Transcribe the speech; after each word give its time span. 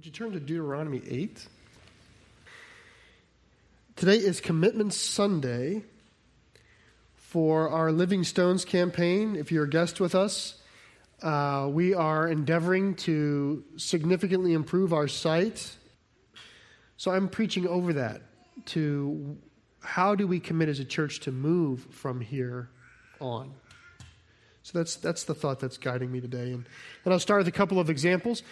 Would 0.00 0.06
you 0.06 0.12
turn 0.12 0.32
to 0.32 0.40
Deuteronomy 0.40 1.02
8? 1.06 1.46
Today 3.96 4.16
is 4.16 4.40
Commitment 4.40 4.94
Sunday 4.94 5.82
for 7.16 7.68
our 7.68 7.92
Living 7.92 8.24
Stones 8.24 8.64
campaign. 8.64 9.36
If 9.36 9.52
you're 9.52 9.64
a 9.64 9.68
guest 9.68 10.00
with 10.00 10.14
us, 10.14 10.54
uh, 11.20 11.68
we 11.70 11.92
are 11.92 12.26
endeavoring 12.26 12.94
to 12.94 13.62
significantly 13.76 14.54
improve 14.54 14.94
our 14.94 15.06
site. 15.06 15.76
So 16.96 17.10
I'm 17.10 17.28
preaching 17.28 17.68
over 17.68 17.92
that 17.92 18.22
to 18.68 19.36
how 19.82 20.14
do 20.14 20.26
we 20.26 20.40
commit 20.40 20.70
as 20.70 20.80
a 20.80 20.86
church 20.86 21.20
to 21.20 21.30
move 21.30 21.86
from 21.90 22.22
here 22.22 22.70
on. 23.20 23.52
So 24.62 24.78
that's, 24.78 24.96
that's 24.96 25.24
the 25.24 25.34
thought 25.34 25.60
that's 25.60 25.76
guiding 25.76 26.10
me 26.10 26.22
today. 26.22 26.52
And, 26.52 26.64
and 27.04 27.12
I'll 27.12 27.20
start 27.20 27.40
with 27.40 27.48
a 27.48 27.52
couple 27.52 27.78
of 27.78 27.90
examples. 27.90 28.42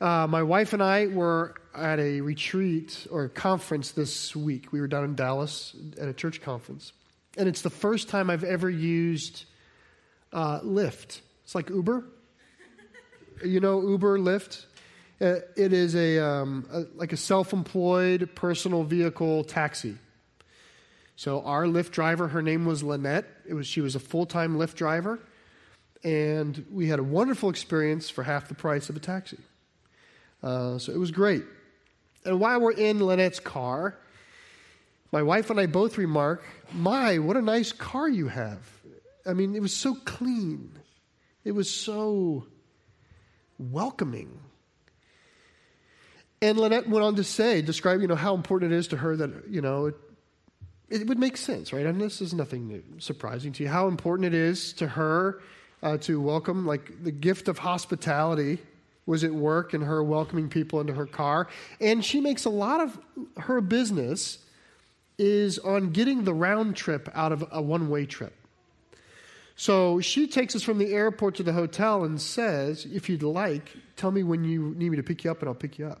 Uh, 0.00 0.26
my 0.26 0.42
wife 0.42 0.72
and 0.72 0.82
I 0.82 1.08
were 1.08 1.54
at 1.74 2.00
a 2.00 2.22
retreat 2.22 3.06
or 3.10 3.24
a 3.24 3.28
conference 3.28 3.92
this 3.92 4.34
week. 4.34 4.72
We 4.72 4.80
were 4.80 4.86
down 4.86 5.04
in 5.04 5.14
Dallas 5.14 5.76
at 6.00 6.08
a 6.08 6.14
church 6.14 6.40
conference. 6.40 6.92
And 7.36 7.48
it's 7.48 7.60
the 7.60 7.70
first 7.70 8.08
time 8.08 8.30
I've 8.30 8.44
ever 8.44 8.70
used 8.70 9.44
uh, 10.32 10.60
Lyft. 10.60 11.20
It's 11.44 11.54
like 11.54 11.68
Uber. 11.68 12.04
you 13.44 13.60
know, 13.60 13.86
Uber, 13.86 14.18
Lyft. 14.18 14.64
Uh, 15.20 15.40
it 15.54 15.74
is 15.74 15.94
a, 15.94 16.18
um, 16.18 16.66
a 16.72 16.84
like 16.94 17.12
a 17.12 17.16
self-employed 17.16 18.30
personal 18.34 18.84
vehicle 18.84 19.44
taxi. 19.44 19.98
So 21.14 21.42
our 21.42 21.64
Lyft 21.64 21.90
driver, 21.90 22.28
her 22.28 22.40
name 22.40 22.64
was 22.64 22.82
Lynette. 22.82 23.26
It 23.46 23.52
was 23.52 23.66
she 23.66 23.82
was 23.82 23.94
a 23.96 24.00
full-time 24.00 24.56
Lyft 24.56 24.76
driver, 24.76 25.18
and 26.02 26.64
we 26.72 26.88
had 26.88 26.98
a 26.98 27.02
wonderful 27.02 27.50
experience 27.50 28.08
for 28.08 28.22
half 28.22 28.48
the 28.48 28.54
price 28.54 28.88
of 28.88 28.96
a 28.96 29.00
taxi. 29.00 29.36
Uh, 30.42 30.78
so 30.78 30.92
it 30.92 30.98
was 30.98 31.10
great. 31.10 31.44
And 32.24 32.40
while 32.40 32.60
we're 32.60 32.72
in 32.72 33.00
Lynette's 33.00 33.40
car, 33.40 33.96
my 35.12 35.22
wife 35.22 35.50
and 35.50 35.58
I 35.58 35.66
both 35.66 35.98
remark, 35.98 36.42
My, 36.72 37.18
what 37.18 37.36
a 37.36 37.42
nice 37.42 37.72
car 37.72 38.08
you 38.08 38.28
have. 38.28 38.58
I 39.26 39.32
mean, 39.34 39.54
it 39.54 39.62
was 39.62 39.74
so 39.74 39.94
clean, 39.94 40.72
it 41.44 41.52
was 41.52 41.70
so 41.70 42.46
welcoming. 43.58 44.38
And 46.42 46.58
Lynette 46.58 46.88
went 46.88 47.04
on 47.04 47.16
to 47.16 47.24
say, 47.24 47.60
describe, 47.60 48.00
you 48.00 48.06
know, 48.06 48.14
how 48.14 48.34
important 48.34 48.72
it 48.72 48.76
is 48.76 48.88
to 48.88 48.96
her 48.96 49.14
that, 49.16 49.50
you 49.50 49.60
know, 49.60 49.86
it, 49.86 49.94
it 50.88 51.06
would 51.06 51.18
make 51.18 51.36
sense, 51.36 51.70
right? 51.70 51.84
And 51.84 52.00
this 52.00 52.22
is 52.22 52.32
nothing 52.32 52.66
new, 52.66 52.82
surprising 52.98 53.52
to 53.52 53.62
you, 53.62 53.68
how 53.68 53.88
important 53.88 54.26
it 54.26 54.34
is 54.34 54.72
to 54.74 54.86
her 54.86 55.42
uh, 55.82 55.98
to 55.98 56.18
welcome, 56.18 56.66
like, 56.66 57.04
the 57.04 57.10
gift 57.10 57.48
of 57.48 57.58
hospitality 57.58 58.58
was 59.10 59.24
at 59.24 59.34
work 59.34 59.74
and 59.74 59.82
her 59.82 60.02
welcoming 60.04 60.48
people 60.48 60.80
into 60.80 60.94
her 60.94 61.04
car. 61.04 61.48
And 61.80 62.04
she 62.04 62.20
makes 62.20 62.44
a 62.44 62.50
lot 62.50 62.80
of 62.80 62.98
her 63.38 63.60
business 63.60 64.38
is 65.18 65.58
on 65.58 65.90
getting 65.90 66.22
the 66.22 66.32
round 66.32 66.76
trip 66.76 67.08
out 67.12 67.32
of 67.32 67.44
a 67.50 67.60
one 67.60 67.90
way 67.90 68.06
trip. 68.06 68.32
So 69.56 70.00
she 70.00 70.28
takes 70.28 70.54
us 70.54 70.62
from 70.62 70.78
the 70.78 70.94
airport 70.94 71.34
to 71.34 71.42
the 71.42 71.52
hotel 71.52 72.04
and 72.04 72.20
says, 72.20 72.86
if 72.86 73.10
you'd 73.10 73.24
like, 73.24 73.76
tell 73.96 74.12
me 74.12 74.22
when 74.22 74.44
you 74.44 74.74
need 74.78 74.90
me 74.90 74.96
to 74.96 75.02
pick 75.02 75.24
you 75.24 75.30
up 75.30 75.40
and 75.40 75.48
I'll 75.48 75.54
pick 75.54 75.76
you 75.76 75.88
up. 75.88 76.00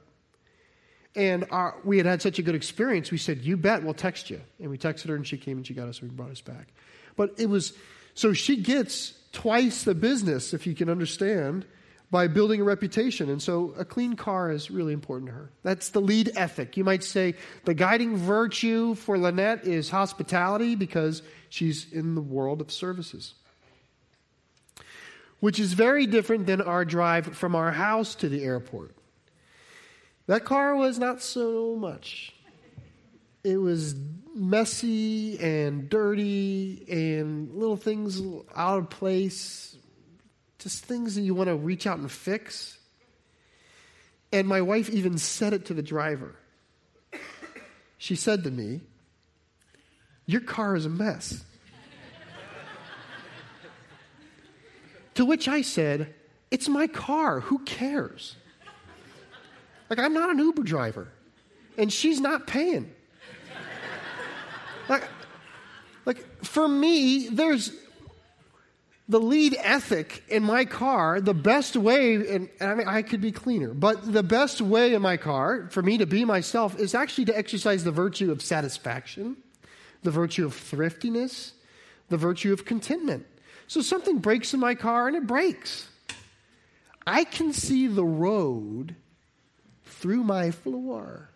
And 1.16 1.44
our, 1.50 1.76
we 1.84 1.96
had 1.96 2.06
had 2.06 2.22
such 2.22 2.38
a 2.38 2.42
good 2.42 2.54
experience, 2.54 3.10
we 3.10 3.18
said, 3.18 3.38
You 3.38 3.56
bet, 3.56 3.82
we'll 3.82 3.94
text 3.94 4.30
you. 4.30 4.40
And 4.60 4.70
we 4.70 4.78
texted 4.78 5.08
her 5.08 5.16
and 5.16 5.26
she 5.26 5.36
came 5.36 5.56
and 5.56 5.66
she 5.66 5.74
got 5.74 5.88
us 5.88 6.00
and 6.00 6.12
we 6.12 6.16
brought 6.16 6.30
us 6.30 6.40
back. 6.40 6.68
But 7.16 7.34
it 7.38 7.50
was, 7.50 7.72
so 8.14 8.32
she 8.32 8.56
gets 8.56 9.14
twice 9.32 9.82
the 9.82 9.96
business, 9.96 10.54
if 10.54 10.64
you 10.64 10.74
can 10.76 10.88
understand, 10.88 11.66
by 12.10 12.26
building 12.26 12.60
a 12.60 12.64
reputation. 12.64 13.30
And 13.30 13.40
so 13.40 13.74
a 13.78 13.84
clean 13.84 14.16
car 14.16 14.50
is 14.50 14.70
really 14.70 14.92
important 14.92 15.28
to 15.28 15.34
her. 15.34 15.50
That's 15.62 15.90
the 15.90 16.00
lead 16.00 16.32
ethic. 16.34 16.76
You 16.76 16.84
might 16.84 17.04
say 17.04 17.34
the 17.64 17.74
guiding 17.74 18.16
virtue 18.16 18.94
for 18.94 19.16
Lynette 19.16 19.64
is 19.64 19.90
hospitality 19.90 20.74
because 20.74 21.22
she's 21.48 21.90
in 21.92 22.14
the 22.16 22.20
world 22.20 22.60
of 22.60 22.72
services. 22.72 23.34
Which 25.38 25.58
is 25.58 25.72
very 25.72 26.06
different 26.06 26.46
than 26.46 26.60
our 26.60 26.84
drive 26.84 27.36
from 27.36 27.54
our 27.54 27.70
house 27.70 28.14
to 28.16 28.28
the 28.28 28.42
airport. 28.42 28.94
That 30.26 30.44
car 30.44 30.76
was 30.76 30.98
not 30.98 31.22
so 31.22 31.76
much. 31.76 32.34
It 33.42 33.56
was 33.56 33.94
messy 34.34 35.38
and 35.38 35.88
dirty 35.88 36.84
and 36.90 37.54
little 37.54 37.76
things 37.76 38.20
out 38.54 38.78
of 38.78 38.90
place 38.90 39.69
just 40.60 40.84
things 40.84 41.14
that 41.14 41.22
you 41.22 41.34
want 41.34 41.48
to 41.48 41.56
reach 41.56 41.86
out 41.86 41.98
and 41.98 42.10
fix. 42.10 42.78
And 44.32 44.46
my 44.46 44.60
wife 44.60 44.88
even 44.90 45.18
said 45.18 45.52
it 45.52 45.66
to 45.66 45.74
the 45.74 45.82
driver. 45.82 46.36
She 47.98 48.14
said 48.14 48.44
to 48.44 48.50
me, 48.50 48.80
Your 50.26 50.40
car 50.40 50.76
is 50.76 50.86
a 50.86 50.88
mess. 50.88 51.44
to 55.14 55.24
which 55.24 55.48
I 55.48 55.62
said, 55.62 56.14
It's 56.50 56.68
my 56.68 56.86
car. 56.86 57.40
Who 57.40 57.58
cares? 57.60 58.36
Like, 59.88 59.98
I'm 59.98 60.14
not 60.14 60.30
an 60.30 60.38
Uber 60.38 60.62
driver, 60.62 61.08
and 61.76 61.92
she's 61.92 62.20
not 62.20 62.46
paying. 62.46 62.92
Like, 64.88 65.04
like 66.06 66.44
for 66.44 66.66
me, 66.66 67.28
there's 67.28 67.72
the 69.10 69.18
lead 69.18 69.56
ethic 69.58 70.22
in 70.28 70.44
my 70.44 70.64
car, 70.64 71.20
the 71.20 71.34
best 71.34 71.76
way, 71.76 72.14
and 72.14 72.48
I 72.60 72.74
mean, 72.76 72.86
I 72.86 73.02
could 73.02 73.20
be 73.20 73.32
cleaner, 73.32 73.74
but 73.74 74.12
the 74.12 74.22
best 74.22 74.60
way 74.60 74.94
in 74.94 75.02
my 75.02 75.16
car 75.16 75.66
for 75.72 75.82
me 75.82 75.98
to 75.98 76.06
be 76.06 76.24
myself 76.24 76.78
is 76.78 76.94
actually 76.94 77.24
to 77.24 77.36
exercise 77.36 77.82
the 77.82 77.90
virtue 77.90 78.30
of 78.30 78.40
satisfaction, 78.40 79.36
the 80.04 80.12
virtue 80.12 80.46
of 80.46 80.54
thriftiness, 80.54 81.54
the 82.08 82.16
virtue 82.16 82.52
of 82.52 82.64
contentment. 82.64 83.26
So 83.66 83.80
something 83.80 84.18
breaks 84.18 84.54
in 84.54 84.60
my 84.60 84.76
car 84.76 85.08
and 85.08 85.16
it 85.16 85.26
breaks. 85.26 85.88
I 87.04 87.24
can 87.24 87.52
see 87.52 87.88
the 87.88 88.04
road 88.04 88.94
through 89.86 90.22
my 90.22 90.52
floor. 90.52 91.30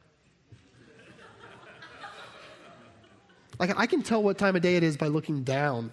Like 3.58 3.76
I 3.76 3.86
can 3.86 4.02
tell 4.02 4.22
what 4.22 4.38
time 4.38 4.54
of 4.54 4.62
day 4.62 4.76
it 4.76 4.84
is 4.84 4.96
by 4.96 5.08
looking 5.08 5.42
down 5.42 5.91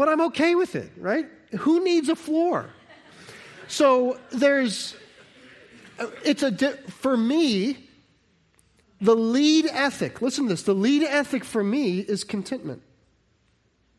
but 0.00 0.08
I'm 0.08 0.22
okay 0.22 0.54
with 0.54 0.76
it, 0.76 0.90
right? 0.96 1.26
Who 1.58 1.84
needs 1.84 2.08
a 2.08 2.16
floor? 2.16 2.70
So 3.68 4.18
there's, 4.30 4.96
it's 6.24 6.42
a, 6.42 6.50
for 6.88 7.18
me, 7.18 7.86
the 9.02 9.14
lead 9.14 9.66
ethic, 9.66 10.22
listen 10.22 10.44
to 10.44 10.54
this, 10.54 10.62
the 10.62 10.74
lead 10.74 11.02
ethic 11.02 11.44
for 11.44 11.62
me 11.62 11.98
is 11.98 12.24
contentment. 12.24 12.80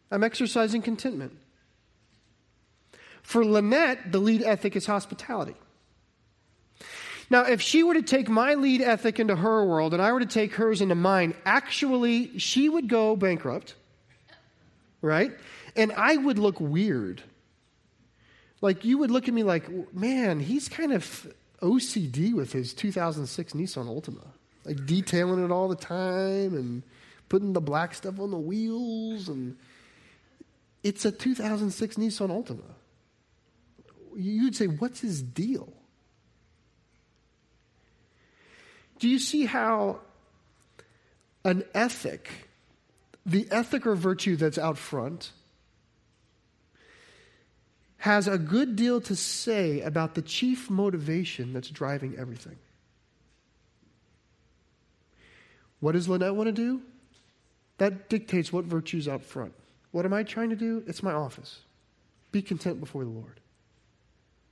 I'm 0.09 0.23
exercising 0.23 0.81
contentment. 0.81 1.37
For 3.21 3.45
Lynette, 3.45 4.11
the 4.11 4.17
lead 4.17 4.41
ethic 4.41 4.75
is 4.75 4.87
hospitality. 4.87 5.53
Now, 7.29 7.43
if 7.43 7.61
she 7.61 7.83
were 7.83 7.93
to 7.93 8.01
take 8.01 8.27
my 8.27 8.55
lead 8.55 8.81
ethic 8.81 9.19
into 9.19 9.35
her 9.35 9.63
world 9.63 9.93
and 9.93 10.01
I 10.01 10.11
were 10.13 10.21
to 10.21 10.25
take 10.25 10.55
hers 10.55 10.81
into 10.81 10.95
mine, 10.95 11.35
actually, 11.45 12.39
she 12.39 12.69
would 12.69 12.87
go 12.87 13.15
bankrupt, 13.15 13.75
right? 15.03 15.31
And 15.75 15.91
I 15.93 16.17
would 16.17 16.37
look 16.37 16.59
weird. 16.59 17.21
Like, 18.61 18.85
you 18.85 18.97
would 18.99 19.11
look 19.11 19.27
at 19.27 19.33
me 19.33 19.43
like, 19.43 19.93
man, 19.93 20.39
he's 20.39 20.69
kind 20.69 20.93
of 20.93 21.33
OCD 21.61 22.33
with 22.33 22.51
his 22.53 22.73
2006 22.73 23.53
Nissan 23.53 23.87
Altima. 23.87 24.27
Like, 24.65 24.85
detailing 24.85 25.43
it 25.43 25.51
all 25.51 25.67
the 25.67 25.75
time 25.75 26.55
and 26.55 26.83
putting 27.29 27.53
the 27.53 27.61
black 27.61 27.95
stuff 27.95 28.19
on 28.19 28.31
the 28.31 28.37
wheels. 28.37 29.29
And 29.29 29.57
it's 30.83 31.05
a 31.05 31.11
2006 31.11 31.95
Nissan 31.95 32.29
Altima. 32.29 32.59
You'd 34.15 34.55
say, 34.55 34.67
what's 34.67 34.99
his 34.99 35.21
deal? 35.21 35.73
Do 38.99 39.09
you 39.09 39.17
see 39.17 39.45
how 39.45 40.01
an 41.43 41.63
ethic, 41.73 42.29
the 43.25 43.47
ethic 43.49 43.87
or 43.87 43.95
virtue 43.95 44.35
that's 44.35 44.59
out 44.59 44.77
front, 44.77 45.31
has 48.01 48.27
a 48.27 48.35
good 48.35 48.75
deal 48.75 48.99
to 48.99 49.15
say 49.15 49.79
about 49.81 50.15
the 50.15 50.23
chief 50.23 50.71
motivation 50.71 51.53
that's 51.53 51.69
driving 51.69 52.17
everything. 52.17 52.57
What 55.81 55.91
does 55.91 56.09
Lynette 56.09 56.35
want 56.35 56.47
to 56.47 56.51
do? 56.51 56.81
That 57.77 58.09
dictates 58.09 58.51
what 58.51 58.65
virtue's 58.65 59.07
out 59.07 59.21
front. 59.21 59.53
What 59.91 60.05
am 60.05 60.13
I 60.13 60.23
trying 60.23 60.49
to 60.49 60.55
do? 60.55 60.83
It's 60.87 61.03
my 61.03 61.13
office. 61.13 61.59
Be 62.31 62.41
content 62.41 62.79
before 62.79 63.03
the 63.03 63.11
Lord. 63.11 63.39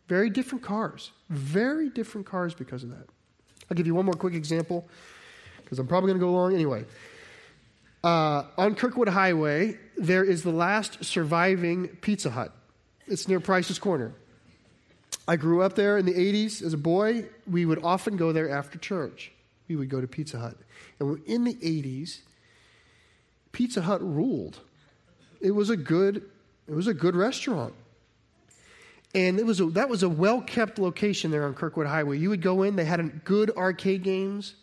Very 0.07 0.29
different 0.29 0.63
cars. 0.63 1.09
Very 1.31 1.89
different 1.89 2.27
cars 2.27 2.53
because 2.53 2.83
of 2.83 2.91
that. 2.91 3.07
I'll 3.67 3.75
give 3.75 3.87
you 3.87 3.95
one 3.95 4.05
more 4.05 4.13
quick 4.13 4.35
example 4.35 4.87
because 5.63 5.79
I'm 5.79 5.87
probably 5.87 6.09
going 6.09 6.19
to 6.19 6.25
go 6.25 6.31
long 6.31 6.53
anyway. 6.53 6.85
Uh, 8.03 8.43
on 8.59 8.75
Kirkwood 8.75 9.09
Highway, 9.09 9.79
there 9.97 10.23
is 10.23 10.43
the 10.43 10.51
last 10.51 11.03
surviving 11.03 11.87
Pizza 12.01 12.29
Hut. 12.29 12.53
It's 13.09 13.27
near 13.27 13.39
Price's 13.39 13.79
Corner. 13.79 14.13
I 15.27 15.35
grew 15.35 15.63
up 15.63 15.73
there 15.73 15.97
in 15.97 16.05
the 16.05 16.13
80s 16.13 16.61
as 16.61 16.73
a 16.73 16.77
boy. 16.77 17.25
We 17.49 17.65
would 17.65 17.83
often 17.83 18.17
go 18.17 18.31
there 18.31 18.49
after 18.49 18.77
church. 18.77 19.31
We 19.67 19.75
would 19.75 19.89
go 19.89 19.99
to 19.99 20.07
Pizza 20.07 20.37
Hut. 20.37 20.55
And 20.99 21.19
in 21.25 21.43
the 21.43 21.55
80s, 21.55 22.19
Pizza 23.51 23.81
Hut 23.81 24.01
ruled. 24.01 24.59
It 25.41 25.51
was 25.51 25.71
a 25.71 25.77
good, 25.77 26.23
it 26.67 26.73
was 26.73 26.85
a 26.85 26.93
good 26.93 27.15
restaurant. 27.15 27.73
And 29.15 29.39
it 29.39 29.45
was 29.45 29.59
a, 29.59 29.65
that 29.67 29.89
was 29.89 30.03
a 30.03 30.09
well 30.09 30.41
kept 30.41 30.77
location 30.77 31.31
there 31.31 31.45
on 31.45 31.55
Kirkwood 31.55 31.87
Highway. 31.87 32.19
You 32.19 32.29
would 32.29 32.43
go 32.43 32.61
in, 32.61 32.75
they 32.75 32.85
had 32.85 33.23
good 33.23 33.49
arcade 33.57 34.03
games, 34.03 34.53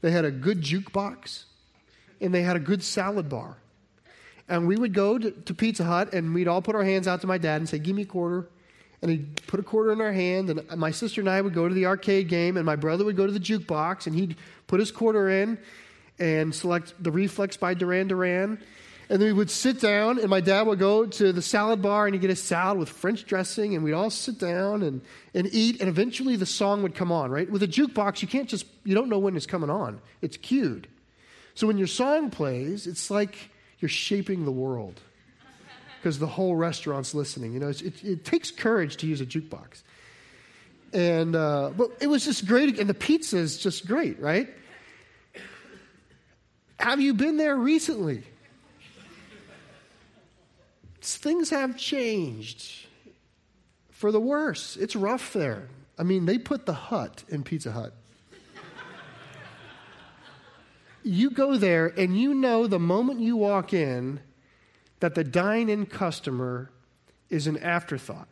they 0.00 0.10
had 0.10 0.24
a 0.24 0.32
good 0.32 0.62
jukebox, 0.62 1.44
and 2.20 2.34
they 2.34 2.42
had 2.42 2.56
a 2.56 2.60
good 2.60 2.82
salad 2.82 3.28
bar. 3.28 3.56
And 4.48 4.66
we 4.66 4.76
would 4.76 4.94
go 4.94 5.18
to, 5.18 5.30
to 5.30 5.54
Pizza 5.54 5.84
Hut 5.84 6.14
and 6.14 6.34
we'd 6.34 6.48
all 6.48 6.62
put 6.62 6.74
our 6.74 6.84
hands 6.84 7.06
out 7.06 7.20
to 7.20 7.26
my 7.26 7.38
dad 7.38 7.56
and 7.56 7.68
say, 7.68 7.78
Give 7.78 7.94
me 7.94 8.02
a 8.02 8.06
quarter. 8.06 8.48
And 9.00 9.10
he'd 9.10 9.46
put 9.46 9.60
a 9.60 9.62
quarter 9.62 9.92
in 9.92 10.00
our 10.00 10.10
hand, 10.10 10.50
and 10.50 10.76
my 10.76 10.90
sister 10.90 11.20
and 11.20 11.30
I 11.30 11.40
would 11.40 11.54
go 11.54 11.68
to 11.68 11.74
the 11.74 11.86
arcade 11.86 12.26
game, 12.26 12.56
and 12.56 12.66
my 12.66 12.74
brother 12.74 13.04
would 13.04 13.16
go 13.16 13.26
to 13.26 13.32
the 13.32 13.38
jukebox, 13.38 14.08
and 14.08 14.16
he'd 14.16 14.34
put 14.66 14.80
his 14.80 14.90
quarter 14.90 15.28
in 15.28 15.56
and 16.18 16.52
select 16.52 17.00
the 17.00 17.12
reflex 17.12 17.56
by 17.56 17.74
Duran 17.74 18.08
Duran. 18.08 18.58
And 19.10 19.22
then 19.22 19.28
we 19.28 19.32
would 19.32 19.50
sit 19.50 19.80
down, 19.80 20.18
and 20.18 20.28
my 20.28 20.40
dad 20.40 20.66
would 20.66 20.78
go 20.78 21.06
to 21.06 21.32
the 21.32 21.40
salad 21.40 21.80
bar 21.80 22.06
and 22.06 22.14
he'd 22.14 22.20
get 22.20 22.30
a 22.30 22.36
salad 22.36 22.78
with 22.78 22.90
French 22.90 23.24
dressing, 23.24 23.74
and 23.74 23.82
we'd 23.82 23.94
all 23.94 24.10
sit 24.10 24.38
down 24.38 24.82
and, 24.82 25.00
and 25.32 25.48
eat, 25.52 25.80
and 25.80 25.88
eventually 25.88 26.36
the 26.36 26.44
song 26.44 26.82
would 26.82 26.94
come 26.94 27.10
on, 27.10 27.30
right? 27.30 27.48
With 27.48 27.62
a 27.62 27.68
jukebox, 27.68 28.20
you 28.20 28.28
can't 28.28 28.48
just, 28.48 28.66
you 28.84 28.94
don't 28.94 29.08
know 29.08 29.18
when 29.18 29.34
it's 29.34 29.46
coming 29.46 29.70
on, 29.70 30.00
it's 30.20 30.36
cued. 30.36 30.88
So 31.54 31.66
when 31.66 31.78
your 31.78 31.86
song 31.86 32.30
plays, 32.30 32.86
it's 32.86 33.10
like 33.10 33.50
you're 33.80 33.88
shaping 33.88 34.44
the 34.44 34.52
world 34.52 35.00
because 35.98 36.18
the 36.18 36.26
whole 36.26 36.56
restaurant's 36.56 37.14
listening. 37.14 37.52
You 37.52 37.60
know, 37.60 37.68
it, 37.68 38.04
it, 38.04 38.24
takes 38.24 38.50
courage 38.50 38.96
to 38.98 39.06
use 39.06 39.20
a 39.20 39.26
jukebox. 39.26 39.82
And, 40.92 41.36
uh, 41.36 41.70
but 41.76 41.90
it 42.00 42.06
was 42.06 42.24
just 42.24 42.46
great, 42.46 42.78
and 42.78 42.88
the 42.88 42.94
pizza 42.94 43.36
is 43.36 43.58
just 43.58 43.86
great, 43.86 44.20
right? 44.20 44.48
Have 46.78 47.00
you 47.00 47.14
been 47.14 47.36
there 47.36 47.56
recently? 47.56 48.22
things 51.00 51.50
have 51.50 51.76
changed 51.76 52.86
for 53.90 54.12
the 54.12 54.20
worse. 54.20 54.76
It's 54.76 54.94
rough 54.94 55.32
there. 55.32 55.68
I 55.98 56.02
mean, 56.02 56.26
they 56.26 56.38
put 56.38 56.66
the 56.66 56.74
hut 56.74 57.24
in 57.28 57.42
Pizza 57.42 57.72
Hut. 57.72 57.94
You 61.08 61.30
go 61.30 61.56
there 61.56 61.86
and 61.86 62.18
you 62.18 62.34
know 62.34 62.66
the 62.66 62.78
moment 62.78 63.20
you 63.20 63.36
walk 63.36 63.72
in 63.72 64.20
that 65.00 65.14
the 65.14 65.24
dine 65.24 65.68
in 65.68 65.86
customer 65.86 66.70
is 67.30 67.46
an 67.46 67.56
afterthought 67.58 68.28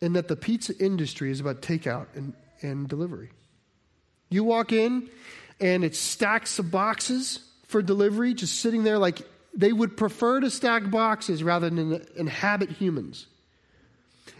and 0.00 0.16
that 0.16 0.28
the 0.28 0.36
pizza 0.36 0.76
industry 0.78 1.30
is 1.30 1.40
about 1.40 1.62
takeout 1.62 2.06
and, 2.14 2.34
and 2.60 2.88
delivery. 2.88 3.30
You 4.28 4.44
walk 4.44 4.72
in 4.72 5.08
and 5.60 5.84
it's 5.84 5.98
stacks 5.98 6.58
of 6.58 6.70
boxes 6.70 7.40
for 7.66 7.82
delivery 7.82 8.34
just 8.34 8.60
sitting 8.60 8.84
there 8.84 8.98
like 8.98 9.22
they 9.54 9.72
would 9.72 9.96
prefer 9.96 10.40
to 10.40 10.50
stack 10.50 10.90
boxes 10.90 11.42
rather 11.42 11.70
than 11.70 12.04
inhabit 12.16 12.70
humans. 12.70 13.26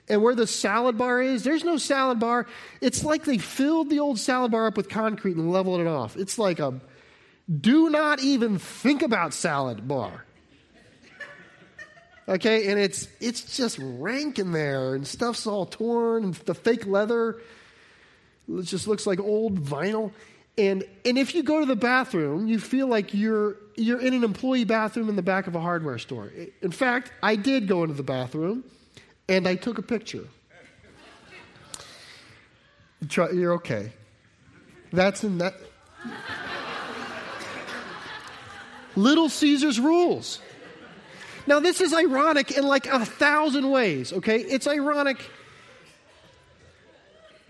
And 0.08 0.22
where 0.22 0.34
the 0.34 0.46
salad 0.46 0.98
bar 0.98 1.22
is, 1.22 1.44
there's 1.44 1.64
no 1.64 1.76
salad 1.76 2.18
bar. 2.18 2.46
It's 2.80 3.04
like 3.04 3.24
they 3.24 3.38
filled 3.38 3.88
the 3.88 4.00
old 4.00 4.18
salad 4.18 4.50
bar 4.50 4.66
up 4.66 4.76
with 4.76 4.88
concrete 4.88 5.36
and 5.36 5.52
leveled 5.52 5.80
it 5.80 5.86
off. 5.86 6.16
It's 6.16 6.38
like 6.38 6.58
a 6.58 6.80
do 7.60 7.90
not 7.90 8.20
even 8.20 8.58
think 8.58 9.02
about 9.02 9.34
salad 9.34 9.86
bar. 9.86 10.24
Okay, 12.28 12.68
and 12.68 12.78
it's 12.78 13.08
it's 13.20 13.56
just 13.56 13.78
rank 13.80 14.38
in 14.38 14.52
there, 14.52 14.94
and 14.94 15.06
stuff's 15.06 15.46
all 15.46 15.66
torn, 15.66 16.24
and 16.24 16.34
the 16.34 16.54
fake 16.54 16.86
leather 16.86 17.40
it 18.48 18.62
just 18.62 18.86
looks 18.86 19.06
like 19.06 19.20
old 19.20 19.62
vinyl. 19.62 20.12
And, 20.58 20.84
and 21.04 21.16
if 21.16 21.34
you 21.34 21.42
go 21.42 21.60
to 21.60 21.66
the 21.66 21.76
bathroom, 21.76 22.46
you 22.46 22.58
feel 22.58 22.86
like 22.86 23.14
you're, 23.14 23.56
you're 23.76 24.00
in 24.00 24.12
an 24.12 24.24
employee 24.24 24.64
bathroom 24.64 25.08
in 25.08 25.16
the 25.16 25.22
back 25.22 25.46
of 25.46 25.54
a 25.54 25.60
hardware 25.60 25.98
store. 25.98 26.30
In 26.60 26.70
fact, 26.70 27.10
I 27.22 27.36
did 27.36 27.68
go 27.68 27.82
into 27.82 27.94
the 27.94 28.02
bathroom 28.02 28.64
and 29.28 29.46
I 29.46 29.54
took 29.54 29.78
a 29.78 29.82
picture. 29.82 30.24
You're 33.16 33.54
okay. 33.54 33.92
That's 34.92 35.24
in 35.24 35.38
that. 35.38 35.54
Little 38.94 39.28
Caesar's 39.28 39.80
rules. 39.80 40.40
Now, 41.46 41.58
this 41.58 41.80
is 41.80 41.92
ironic 41.92 42.52
in 42.52 42.64
like 42.66 42.86
a 42.86 43.04
thousand 43.04 43.70
ways, 43.70 44.12
okay? 44.12 44.38
It's 44.38 44.68
ironic 44.68 45.18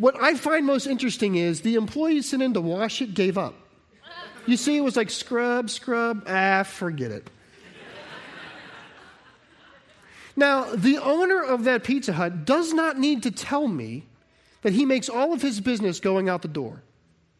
what 0.03 0.21
I 0.21 0.35
find 0.35 0.67
most 0.67 0.89
interesting 0.89 1.37
is 1.37 1.61
the 1.61 1.77
employees 1.77 2.29
sent 2.29 2.43
in 2.43 2.55
to 2.55 2.61
wash 2.61 3.01
it 3.01 3.15
gave 3.15 3.39
up. 3.39 3.55
You 4.47 4.57
see, 4.57 4.77
it 4.77 4.81
was 4.81 4.97
like 4.97 5.11
scrub, 5.11 5.71
scrub, 5.71 6.25
ah, 6.27 6.65
forget 6.65 7.13
it. 7.13 7.31
Now, 10.35 10.75
the 10.75 10.99
owner 10.99 11.43
of 11.43 11.65
that 11.65 11.85
Pizza 11.85 12.15
Hut 12.15 12.45
does 12.45 12.73
not 12.73 12.99
need 12.99 13.23
to 13.25 13.31
tell 13.31 13.69
me 13.69 14.07
that 14.63 14.73
he 14.73 14.87
makes 14.87 15.09
all 15.09 15.33
of 15.33 15.43
his 15.43 15.61
business 15.61 16.01
going 16.01 16.29
out 16.29 16.43
the 16.43 16.49
door. 16.49 16.83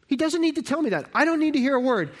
He 0.07 0.15
doesn't 0.15 0.41
need 0.41 0.55
to 0.55 0.61
tell 0.61 0.81
me 0.81 0.91
that. 0.91 1.09
I 1.13 1.25
don't 1.25 1.39
need 1.39 1.53
to 1.53 1.59
hear 1.59 1.75
a 1.75 1.79
word. 1.79 2.11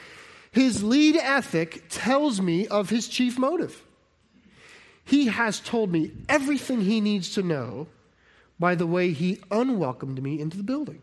His 0.51 0.83
lead 0.83 1.15
ethic 1.15 1.83
tells 1.89 2.41
me 2.41 2.67
of 2.67 2.89
his 2.89 3.07
chief 3.07 3.37
motive. 3.37 3.83
He 5.05 5.27
has 5.27 5.59
told 5.59 5.91
me 5.91 6.11
everything 6.29 6.81
he 6.81 7.01
needs 7.01 7.33
to 7.35 7.43
know 7.43 7.87
by 8.59 8.75
the 8.75 8.87
way 8.87 9.11
he 9.11 9.41
unwelcomed 9.51 10.21
me 10.21 10.39
into 10.39 10.57
the 10.57 10.63
building. 10.63 11.01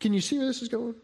Can 0.00 0.12
you 0.12 0.20
see 0.20 0.38
where 0.38 0.46
this 0.46 0.62
is 0.62 0.68
going? 0.68 0.94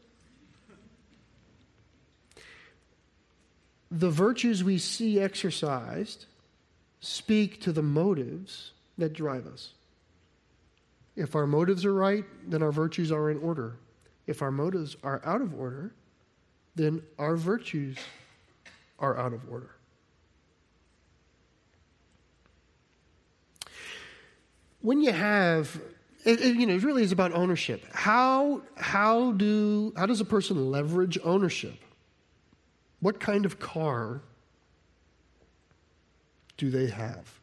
The 3.90 4.10
virtues 4.10 4.62
we 4.62 4.78
see 4.78 5.20
exercised 5.20 6.26
speak 7.00 7.60
to 7.62 7.72
the 7.72 7.82
motives 7.82 8.72
that 8.98 9.12
drive 9.12 9.46
us. 9.46 9.72
If 11.16 11.34
our 11.34 11.46
motives 11.46 11.84
are 11.84 11.94
right, 11.94 12.24
then 12.46 12.62
our 12.62 12.72
virtues 12.72 13.10
are 13.10 13.30
in 13.30 13.38
order. 13.38 13.76
If 14.26 14.42
our 14.42 14.50
motives 14.50 14.96
are 15.02 15.20
out 15.24 15.40
of 15.40 15.58
order, 15.58 15.92
then 16.76 17.02
our 17.18 17.36
virtues 17.36 17.98
are 18.98 19.18
out 19.18 19.32
of 19.32 19.40
order. 19.50 19.70
When 24.82 25.00
you 25.00 25.12
have 25.12 25.80
it, 26.24 26.40
it, 26.40 26.56
you 26.56 26.66
know, 26.66 26.74
it 26.74 26.82
really 26.82 27.02
is 27.02 27.12
about 27.12 27.32
ownership. 27.32 27.84
How, 27.92 28.62
how, 28.76 29.32
do, 29.32 29.92
how 29.96 30.06
does 30.06 30.20
a 30.20 30.24
person 30.24 30.70
leverage 30.70 31.18
ownership? 31.24 31.78
What 33.00 33.18
kind 33.18 33.46
of 33.46 33.58
car 33.58 34.20
do 36.56 36.70
they 36.70 36.88
have? 36.88 37.40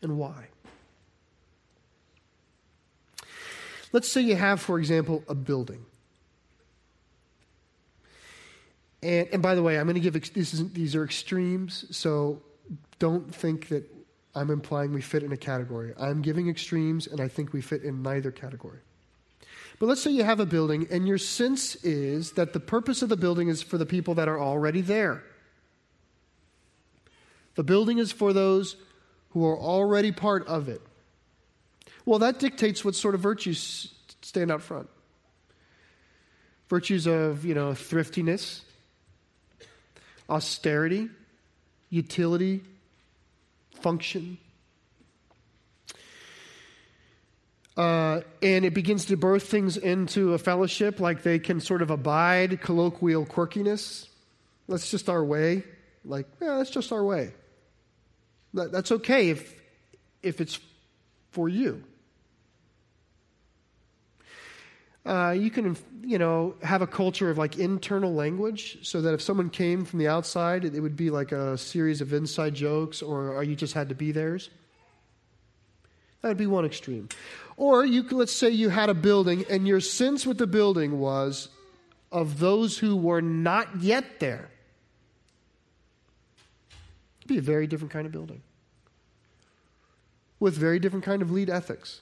And 0.00 0.16
why? 0.16 0.46
Let's 3.92 4.08
say 4.08 4.22
you 4.22 4.36
have, 4.36 4.60
for 4.60 4.78
example, 4.78 5.22
a 5.28 5.34
building. 5.34 5.84
And, 9.02 9.28
and 9.32 9.42
by 9.42 9.54
the 9.54 9.62
way, 9.62 9.78
I'm 9.78 9.86
going 9.86 9.94
to 9.94 10.00
give 10.00 10.14
this 10.32 10.54
is, 10.54 10.72
these 10.72 10.94
are 10.94 11.04
extremes, 11.04 11.84
so 11.90 12.40
don't 12.98 13.34
think 13.34 13.68
that 13.68 13.84
I'm 14.34 14.50
implying 14.50 14.92
we 14.92 15.02
fit 15.02 15.22
in 15.22 15.32
a 15.32 15.36
category. 15.36 15.92
I'm 15.98 16.22
giving 16.22 16.48
extremes, 16.48 17.06
and 17.06 17.20
I 17.20 17.28
think 17.28 17.52
we 17.52 17.60
fit 17.60 17.82
in 17.82 18.02
neither 18.02 18.30
category. 18.30 18.78
But 19.78 19.86
let's 19.86 20.02
say 20.02 20.10
you 20.10 20.24
have 20.24 20.40
a 20.40 20.46
building, 20.46 20.86
and 20.90 21.08
your 21.08 21.18
sense 21.18 21.74
is 21.76 22.32
that 22.32 22.52
the 22.52 22.60
purpose 22.60 23.02
of 23.02 23.08
the 23.08 23.16
building 23.16 23.48
is 23.48 23.62
for 23.62 23.78
the 23.78 23.86
people 23.86 24.14
that 24.14 24.28
are 24.28 24.38
already 24.38 24.80
there. 24.80 25.22
The 27.54 27.64
building 27.64 27.98
is 27.98 28.12
for 28.12 28.32
those 28.32 28.76
who 29.30 29.46
are 29.46 29.58
already 29.58 30.12
part 30.12 30.46
of 30.46 30.68
it. 30.68 30.80
Well, 32.04 32.18
that 32.20 32.38
dictates 32.38 32.84
what 32.84 32.94
sort 32.94 33.14
of 33.14 33.20
virtues 33.20 33.94
stand 34.22 34.50
out 34.50 34.62
front. 34.62 34.88
Virtues 36.68 37.06
of, 37.06 37.44
you 37.44 37.54
know, 37.54 37.74
thriftiness, 37.74 38.62
austerity, 40.28 41.10
utility, 41.90 42.62
function. 43.80 44.38
Uh, 47.76 48.20
and 48.42 48.64
it 48.64 48.74
begins 48.74 49.06
to 49.06 49.16
birth 49.16 49.44
things 49.44 49.76
into 49.76 50.34
a 50.34 50.38
fellowship 50.38 51.00
like 51.00 51.22
they 51.22 51.38
can 51.38 51.58
sort 51.58 51.80
of 51.80 51.90
abide 51.90 52.60
colloquial 52.60 53.24
quirkiness. 53.24 54.08
That's 54.68 54.90
just 54.90 55.08
our 55.08 55.24
way. 55.24 55.64
Like, 56.04 56.26
yeah, 56.40 56.58
that's 56.58 56.70
just 56.70 56.92
our 56.92 57.04
way. 57.04 57.32
That, 58.54 58.72
that's 58.72 58.92
okay 58.92 59.30
if, 59.30 59.54
if 60.22 60.40
it's 60.40 60.58
for 61.30 61.48
you. 61.48 61.82
Uh, 65.04 65.34
you 65.36 65.50
can, 65.50 65.76
you 66.02 66.18
know, 66.18 66.54
have 66.62 66.80
a 66.80 66.86
culture 66.86 67.28
of 67.30 67.38
like 67.38 67.58
internal 67.58 68.14
language 68.14 68.86
so 68.86 69.00
that 69.00 69.14
if 69.14 69.20
someone 69.20 69.50
came 69.50 69.84
from 69.84 69.98
the 69.98 70.06
outside, 70.06 70.64
it 70.64 70.80
would 70.80 70.96
be 70.96 71.10
like 71.10 71.32
a 71.32 71.58
series 71.58 72.00
of 72.00 72.12
inside 72.12 72.54
jokes 72.54 73.02
or, 73.02 73.32
or 73.32 73.42
you 73.42 73.56
just 73.56 73.74
had 73.74 73.88
to 73.88 73.94
be 73.94 74.12
theirs. 74.12 74.50
That 76.22 76.28
would 76.28 76.36
be 76.36 76.46
one 76.46 76.64
extreme. 76.64 77.08
Or 77.56 77.84
you 77.84 78.02
let's 78.10 78.32
say 78.32 78.50
you 78.50 78.68
had 78.68 78.88
a 78.88 78.94
building 78.94 79.44
and 79.50 79.66
your 79.66 79.80
sense 79.80 80.24
with 80.24 80.38
the 80.38 80.46
building 80.46 80.98
was 80.98 81.48
of 82.10 82.38
those 82.38 82.78
who 82.78 82.96
were 82.96 83.20
not 83.20 83.80
yet 83.80 84.20
there. 84.20 84.48
It'd 87.20 87.28
be 87.28 87.38
a 87.38 87.42
very 87.42 87.66
different 87.66 87.92
kind 87.92 88.06
of 88.06 88.12
building 88.12 88.42
with 90.38 90.56
very 90.56 90.78
different 90.78 91.04
kind 91.04 91.22
of 91.22 91.30
lead 91.30 91.48
ethics. 91.48 92.00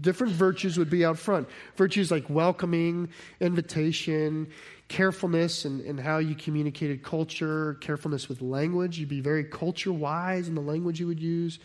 Different 0.00 0.32
virtues 0.34 0.76
would 0.76 0.90
be 0.90 1.04
out 1.04 1.18
front. 1.18 1.48
Virtues 1.76 2.10
like 2.10 2.28
welcoming, 2.28 3.08
invitation, 3.40 4.48
carefulness 4.88 5.64
in 5.64 5.98
how 5.98 6.18
you 6.18 6.34
communicated 6.34 7.02
culture, 7.02 7.74
carefulness 7.80 8.28
with 8.28 8.42
language. 8.42 8.98
You'd 8.98 9.08
be 9.08 9.20
very 9.20 9.44
culture 9.44 9.92
wise 9.92 10.46
in 10.46 10.54
the 10.54 10.60
language 10.60 11.00
you 11.00 11.06
would 11.06 11.20
use. 11.20 11.58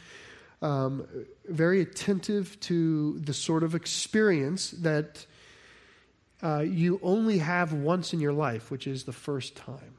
Um, 0.64 1.06
very 1.46 1.82
attentive 1.82 2.58
to 2.62 3.20
the 3.20 3.34
sort 3.34 3.64
of 3.64 3.76
experience 3.76 4.72
that 4.72 5.26
uh, 6.42 6.60
you 6.60 7.02
only 7.04 7.40
have 7.40 7.74
once 7.74 8.14
in 8.14 8.22
your 8.22 8.32
life, 8.32 8.72
which 8.72 8.88
is 8.88 9.04
the 9.04 9.12
first 9.12 9.58
time. 9.58 9.98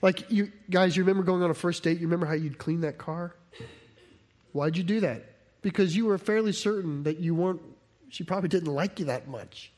Like 0.00 0.30
you 0.30 0.50
guys, 0.70 0.96
you 0.96 1.02
remember 1.02 1.24
going 1.24 1.42
on 1.42 1.50
a 1.50 1.54
first 1.54 1.82
date? 1.82 1.98
You 1.98 2.06
remember 2.06 2.24
how 2.24 2.32
you'd 2.32 2.56
clean 2.56 2.80
that 2.80 2.96
car? 2.96 3.36
Why'd 4.52 4.78
you 4.78 4.82
do 4.82 5.00
that? 5.00 5.24
Because 5.60 5.94
you 5.94 6.06
were 6.06 6.16
fairly 6.16 6.52
certain 6.52 7.02
that 7.02 7.18
you 7.18 7.34
weren't. 7.34 7.60
She 8.08 8.24
probably 8.24 8.48
didn't 8.48 8.72
like 8.72 8.98
you 8.98 9.06
that 9.06 9.28
much, 9.28 9.72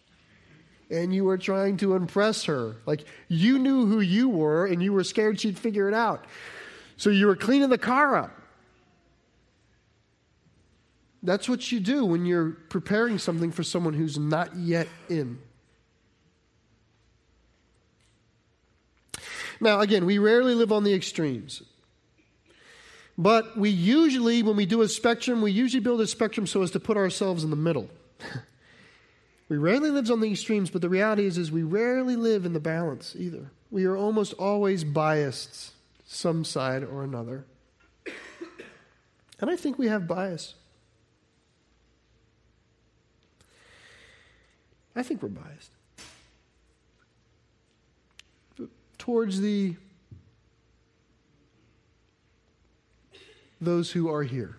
and 0.90 1.14
you 1.14 1.24
were 1.24 1.38
trying 1.38 1.76
to 1.78 1.94
impress 1.94 2.44
her. 2.44 2.76
Like 2.86 3.04
you 3.28 3.58
knew 3.58 3.86
who 3.86 4.00
you 4.00 4.28
were, 4.28 4.66
and 4.66 4.82
you 4.82 4.92
were 4.92 5.04
scared 5.04 5.40
she'd 5.40 5.58
figure 5.58 5.88
it 5.88 5.94
out. 5.94 6.24
So 6.96 7.10
you 7.10 7.26
were 7.26 7.36
cleaning 7.36 7.68
the 7.68 7.78
car 7.78 8.16
up. 8.16 8.30
That's 11.22 11.48
what 11.48 11.72
you 11.72 11.80
do 11.80 12.04
when 12.04 12.24
you're 12.24 12.50
preparing 12.50 13.18
something 13.18 13.50
for 13.50 13.64
someone 13.64 13.94
who's 13.94 14.18
not 14.18 14.56
yet 14.56 14.86
in. 15.08 15.38
Now, 19.60 19.80
again, 19.80 20.06
we 20.06 20.18
rarely 20.18 20.54
live 20.54 20.70
on 20.70 20.84
the 20.84 20.94
extremes. 20.94 21.62
But 23.18 23.56
we 23.56 23.70
usually, 23.70 24.42
when 24.42 24.56
we 24.56 24.66
do 24.66 24.82
a 24.82 24.88
spectrum, 24.88 25.40
we 25.40 25.50
usually 25.50 25.80
build 25.80 26.00
a 26.00 26.06
spectrum 26.06 26.46
so 26.46 26.62
as 26.62 26.70
to 26.72 26.80
put 26.80 26.96
ourselves 26.96 27.42
in 27.42 27.50
the 27.50 27.56
middle. 27.56 27.88
we 29.48 29.56
rarely 29.56 29.90
live 29.90 30.10
on 30.10 30.20
the 30.20 30.30
extremes, 30.30 30.70
but 30.70 30.82
the 30.82 30.88
reality 30.88 31.24
is, 31.24 31.38
is 31.38 31.52
we 31.52 31.62
rarely 31.62 32.16
live 32.16 32.44
in 32.44 32.52
the 32.52 32.60
balance 32.60 33.14
either. 33.16 33.50
We 33.70 33.84
are 33.84 33.96
almost 33.96 34.32
always 34.34 34.84
biased, 34.84 35.72
some 36.06 36.44
side 36.44 36.82
or 36.82 37.04
another. 37.04 37.44
And 39.38 39.50
I 39.50 39.56
think 39.56 39.78
we 39.78 39.88
have 39.88 40.06
bias. 40.06 40.54
I 44.94 45.02
think 45.02 45.22
we're 45.22 45.28
biased. 45.28 45.72
towards 49.06 49.40
the 49.40 49.76
those 53.60 53.92
who 53.92 54.10
are 54.10 54.24
here. 54.24 54.56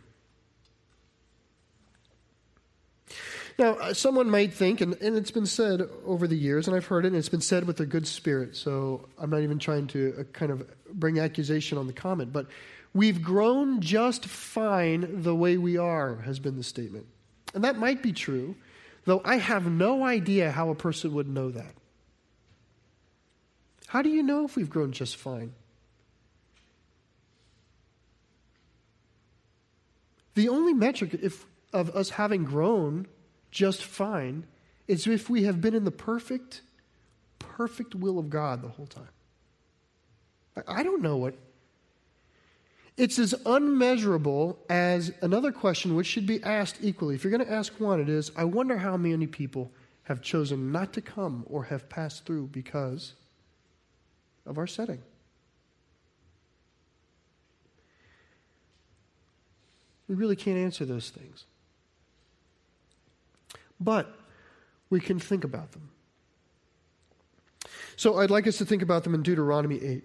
Now, 3.60 3.74
uh, 3.74 3.94
someone 3.94 4.30
might 4.30 4.54
think, 4.54 4.82
and, 4.82 4.94
and 5.02 5.18
it's 5.18 5.32
been 5.32 5.48
said 5.48 5.82
over 6.06 6.28
the 6.28 6.38
years, 6.38 6.68
and 6.68 6.76
I've 6.76 6.86
heard 6.86 7.06
it, 7.06 7.10
and 7.10 7.18
it's 7.18 7.30
been 7.30 7.42
said 7.42 7.66
with 7.66 7.80
a 7.80 7.88
good 7.88 8.06
spirit, 8.06 8.56
so 8.56 9.10
I'm 9.18 9.32
not 9.32 9.42
even 9.42 9.58
trying 9.58 9.88
to 9.88 10.16
uh, 10.20 10.24
kind 10.26 10.52
of 10.52 10.70
bring 10.94 11.20
accusation 11.20 11.80
on 11.80 11.88
the 11.88 11.94
comment, 11.94 12.32
but 12.32 12.46
we've 12.94 13.22
grown 13.22 13.82
just 13.82 14.26
fine 14.26 15.24
the 15.24 15.34
way 15.34 15.58
we 15.58 15.76
are, 15.76 16.18
has 16.18 16.38
been 16.38 16.56
the 16.56 16.64
statement. 16.64 17.08
And 17.56 17.64
that 17.64 17.80
might 17.80 18.04
be 18.04 18.14
true, 18.14 18.56
though 19.06 19.22
I 19.26 19.38
have 19.38 19.66
no 19.66 20.04
idea 20.04 20.52
how 20.52 20.70
a 20.70 20.76
person 20.76 21.14
would 21.14 21.28
know 21.28 21.50
that. 21.50 21.74
How 23.88 24.04
do 24.04 24.10
you 24.10 24.22
know 24.22 24.46
if 24.46 24.56
we've 24.56 24.70
grown 24.70 24.92
just 24.92 25.16
fine? 25.16 25.54
The 30.36 30.50
only 30.50 30.76
metric 30.76 31.18
if, 31.24 31.48
of 31.74 31.96
us 31.96 32.12
having 32.12 32.44
grown 32.44 33.08
just 33.52 33.84
fine 33.84 34.46
is 34.88 35.08
if 35.08 35.30
we 35.30 35.44
have 35.44 35.62
been 35.62 35.74
in 35.74 35.84
the 35.84 35.92
perfect, 35.92 36.62
perfect 37.40 37.96
will 37.96 38.20
of 38.20 38.30
God 38.30 38.62
the 38.62 38.70
whole 38.70 38.88
time. 38.88 39.10
I 40.68 40.84
don't 40.84 41.02
know 41.02 41.18
what. 41.18 41.36
It's 42.96 43.20
as 43.20 43.36
unmeasurable 43.46 44.58
as 44.70 45.12
another 45.22 45.52
question 45.52 45.96
which 45.96 46.08
should 46.08 46.26
be 46.26 46.42
asked 46.44 46.78
equally. 46.82 47.14
If 47.14 47.24
you're 47.24 47.32
going 47.32 47.46
to 47.46 47.54
ask 47.54 47.80
one, 47.80 48.00
it 48.00 48.10
is 48.10 48.32
I 48.36 48.44
wonder 48.46 48.78
how 48.78 48.98
many 48.98 49.28
people 49.28 49.72
have 50.04 50.22
chosen 50.22 50.72
not 50.72 50.94
to 50.94 51.02
come 51.02 51.44
or 51.48 51.66
have 51.66 51.90
passed 51.90 52.26
through 52.26 52.48
because 52.48 53.14
of 54.46 54.58
our 54.58 54.66
setting. 54.66 55.02
We 60.08 60.16
really 60.16 60.38
can't 60.38 60.58
answer 60.58 60.86
those 60.86 61.10
things. 61.10 61.46
But 63.80 64.14
we 64.90 65.00
can 65.00 65.20
think 65.20 65.44
about 65.44 65.72
them. 65.72 65.90
So 67.96 68.20
I'd 68.20 68.30
like 68.30 68.48
us 68.48 68.58
to 68.58 68.66
think 68.66 68.82
about 68.82 69.04
them 69.04 69.14
in 69.14 69.24
Deuteronomy 69.24 69.84
8. 69.84 70.04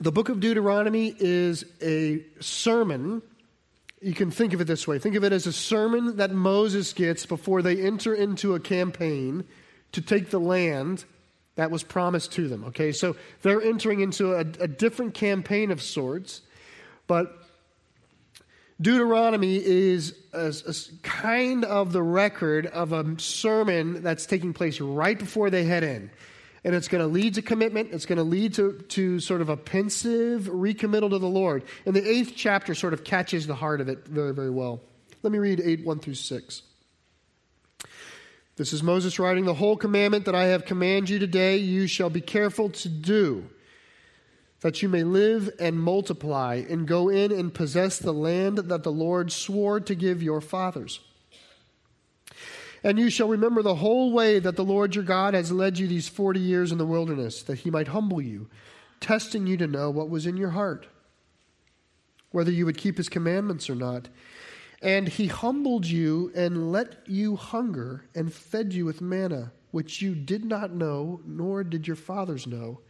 The 0.00 0.12
book 0.12 0.28
of 0.28 0.40
Deuteronomy 0.40 1.14
is 1.18 1.64
a 1.80 2.24
sermon. 2.40 3.22
You 4.02 4.12
can 4.12 4.30
think 4.30 4.52
of 4.52 4.60
it 4.60 4.64
this 4.64 4.86
way 4.86 4.98
think 4.98 5.14
of 5.14 5.24
it 5.24 5.32
as 5.32 5.46
a 5.46 5.52
sermon 5.52 6.16
that 6.16 6.32
Moses 6.32 6.92
gets 6.92 7.24
before 7.24 7.62
they 7.62 7.80
enter 7.80 8.14
into 8.14 8.54
a 8.54 8.60
campaign 8.60 9.44
to 9.92 10.02
take 10.02 10.30
the 10.30 10.40
land 10.40 11.04
that 11.54 11.70
was 11.70 11.82
promised 11.82 12.32
to 12.32 12.48
them. 12.48 12.64
Okay, 12.64 12.92
so 12.92 13.16
they're 13.42 13.62
entering 13.62 14.00
into 14.00 14.34
a, 14.34 14.40
a 14.40 14.68
different 14.68 15.14
campaign 15.14 15.70
of 15.70 15.80
sorts, 15.80 16.42
but 17.06 17.43
Deuteronomy 18.80 19.56
is 19.64 20.14
a, 20.32 20.52
a 20.66 20.74
kind 21.02 21.64
of 21.64 21.92
the 21.92 22.02
record 22.02 22.66
of 22.66 22.92
a 22.92 23.18
sermon 23.18 24.02
that's 24.02 24.26
taking 24.26 24.52
place 24.52 24.80
right 24.80 25.18
before 25.18 25.50
they 25.50 25.64
head 25.64 25.84
in. 25.84 26.10
And 26.64 26.74
it's 26.74 26.88
going 26.88 27.02
to 27.02 27.06
lead 27.06 27.34
to 27.34 27.42
commitment. 27.42 27.90
It's 27.92 28.06
going 28.06 28.16
to 28.16 28.24
lead 28.24 28.54
to, 28.54 28.72
to 28.72 29.20
sort 29.20 29.42
of 29.42 29.48
a 29.50 29.56
pensive 29.56 30.48
recommittal 30.48 31.10
to 31.10 31.18
the 31.18 31.28
Lord. 31.28 31.62
And 31.84 31.94
the 31.94 32.08
eighth 32.08 32.32
chapter 32.34 32.74
sort 32.74 32.94
of 32.94 33.04
catches 33.04 33.46
the 33.46 33.54
heart 33.54 33.80
of 33.80 33.88
it 33.88 34.06
very, 34.06 34.32
very 34.32 34.50
well. 34.50 34.80
Let 35.22 35.32
me 35.32 35.38
read 35.38 35.60
8 35.60 35.84
1 35.84 35.98
through 36.00 36.14
6. 36.14 36.62
This 38.56 38.72
is 38.72 38.82
Moses 38.82 39.18
writing 39.18 39.46
the 39.46 39.54
whole 39.54 39.76
commandment 39.76 40.26
that 40.26 40.34
I 40.34 40.44
have 40.44 40.64
commanded 40.64 41.10
you 41.10 41.18
today, 41.18 41.56
you 41.56 41.86
shall 41.86 42.10
be 42.10 42.20
careful 42.20 42.70
to 42.70 42.88
do, 42.88 43.48
that 44.64 44.80
you 44.80 44.88
may 44.88 45.04
live 45.04 45.50
and 45.60 45.78
multiply, 45.78 46.62
and 46.70 46.88
go 46.88 47.10
in 47.10 47.30
and 47.30 47.52
possess 47.52 47.98
the 47.98 48.14
land 48.14 48.56
that 48.56 48.82
the 48.82 48.90
Lord 48.90 49.30
swore 49.30 49.78
to 49.78 49.94
give 49.94 50.22
your 50.22 50.40
fathers. 50.40 51.00
And 52.82 52.98
you 52.98 53.10
shall 53.10 53.28
remember 53.28 53.60
the 53.60 53.74
whole 53.74 54.10
way 54.10 54.38
that 54.38 54.56
the 54.56 54.64
Lord 54.64 54.94
your 54.94 55.04
God 55.04 55.34
has 55.34 55.52
led 55.52 55.78
you 55.78 55.86
these 55.86 56.08
forty 56.08 56.40
years 56.40 56.72
in 56.72 56.78
the 56.78 56.86
wilderness, 56.86 57.42
that 57.42 57.58
he 57.58 57.70
might 57.70 57.88
humble 57.88 58.22
you, 58.22 58.48
testing 59.00 59.46
you 59.46 59.58
to 59.58 59.66
know 59.66 59.90
what 59.90 60.08
was 60.08 60.24
in 60.24 60.38
your 60.38 60.52
heart, 60.52 60.86
whether 62.30 62.50
you 62.50 62.64
would 62.64 62.78
keep 62.78 62.96
his 62.96 63.10
commandments 63.10 63.68
or 63.68 63.74
not. 63.74 64.08
And 64.80 65.08
he 65.08 65.26
humbled 65.26 65.84
you 65.84 66.32
and 66.34 66.72
let 66.72 67.06
you 67.06 67.36
hunger 67.36 68.06
and 68.14 68.32
fed 68.32 68.72
you 68.72 68.86
with 68.86 69.02
manna, 69.02 69.52
which 69.72 70.00
you 70.00 70.14
did 70.14 70.46
not 70.46 70.72
know, 70.72 71.20
nor 71.26 71.64
did 71.64 71.86
your 71.86 71.96
fathers 71.96 72.46
know, 72.46 72.80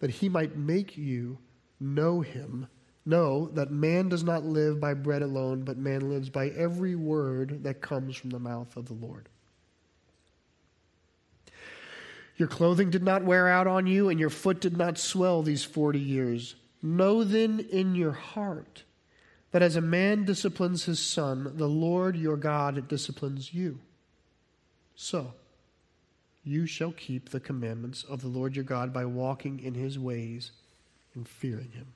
that 0.00 0.10
he 0.10 0.28
might 0.28 0.56
make 0.56 0.96
you 0.96 1.38
know 1.80 2.20
him. 2.20 2.68
Know 3.06 3.48
that 3.48 3.70
man 3.70 4.08
does 4.08 4.24
not 4.24 4.44
live 4.44 4.80
by 4.80 4.94
bread 4.94 5.22
alone, 5.22 5.62
but 5.62 5.76
man 5.76 6.08
lives 6.08 6.30
by 6.30 6.48
every 6.48 6.94
word 6.94 7.64
that 7.64 7.82
comes 7.82 8.16
from 8.16 8.30
the 8.30 8.38
mouth 8.38 8.76
of 8.76 8.86
the 8.86 8.94
Lord. 8.94 9.28
Your 12.36 12.48
clothing 12.48 12.90
did 12.90 13.02
not 13.02 13.24
wear 13.24 13.48
out 13.48 13.66
on 13.66 13.86
you, 13.86 14.08
and 14.08 14.18
your 14.18 14.30
foot 14.30 14.60
did 14.60 14.76
not 14.76 14.98
swell 14.98 15.42
these 15.42 15.64
forty 15.64 16.00
years. 16.00 16.56
Know 16.82 17.24
then 17.24 17.60
in 17.60 17.94
your 17.94 18.12
heart 18.12 18.84
that 19.52 19.62
as 19.62 19.76
a 19.76 19.80
man 19.80 20.24
disciplines 20.24 20.84
his 20.84 20.98
son, 20.98 21.52
the 21.56 21.68
Lord 21.68 22.16
your 22.16 22.36
God 22.36 22.88
disciplines 22.88 23.54
you. 23.54 23.78
So, 24.96 25.34
you 26.44 26.66
shall 26.66 26.92
keep 26.92 27.30
the 27.30 27.40
commandments 27.40 28.04
of 28.04 28.20
the 28.20 28.28
Lord 28.28 28.54
your 28.54 28.64
God 28.64 28.92
by 28.92 29.06
walking 29.06 29.60
in 29.60 29.74
his 29.74 29.98
ways 29.98 30.52
and 31.14 31.26
fearing 31.26 31.70
him. 31.72 31.86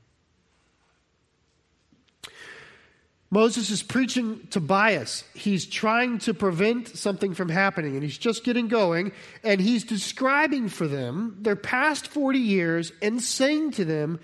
Moses 3.31 3.69
is 3.69 3.83
preaching 3.83 4.47
to 4.53 4.61
bias. 4.61 5.23
He's 5.35 5.67
trying 5.67 6.19
to 6.21 6.33
prevent 6.33 6.97
something 6.97 7.35
from 7.35 7.51
happening, 7.51 7.93
and 7.93 8.03
he's 8.03 8.17
just 8.17 8.43
getting 8.43 8.69
going, 8.69 9.13
and 9.45 9.61
he's 9.61 9.85
describing 9.85 10.71
for 10.71 10.89
them 10.89 11.37
their 11.43 11.57
past 11.57 12.09
40 12.09 12.39
years 12.39 12.91
and 13.03 13.21
saying 13.21 13.73
to 13.73 13.85
them, 13.85 14.19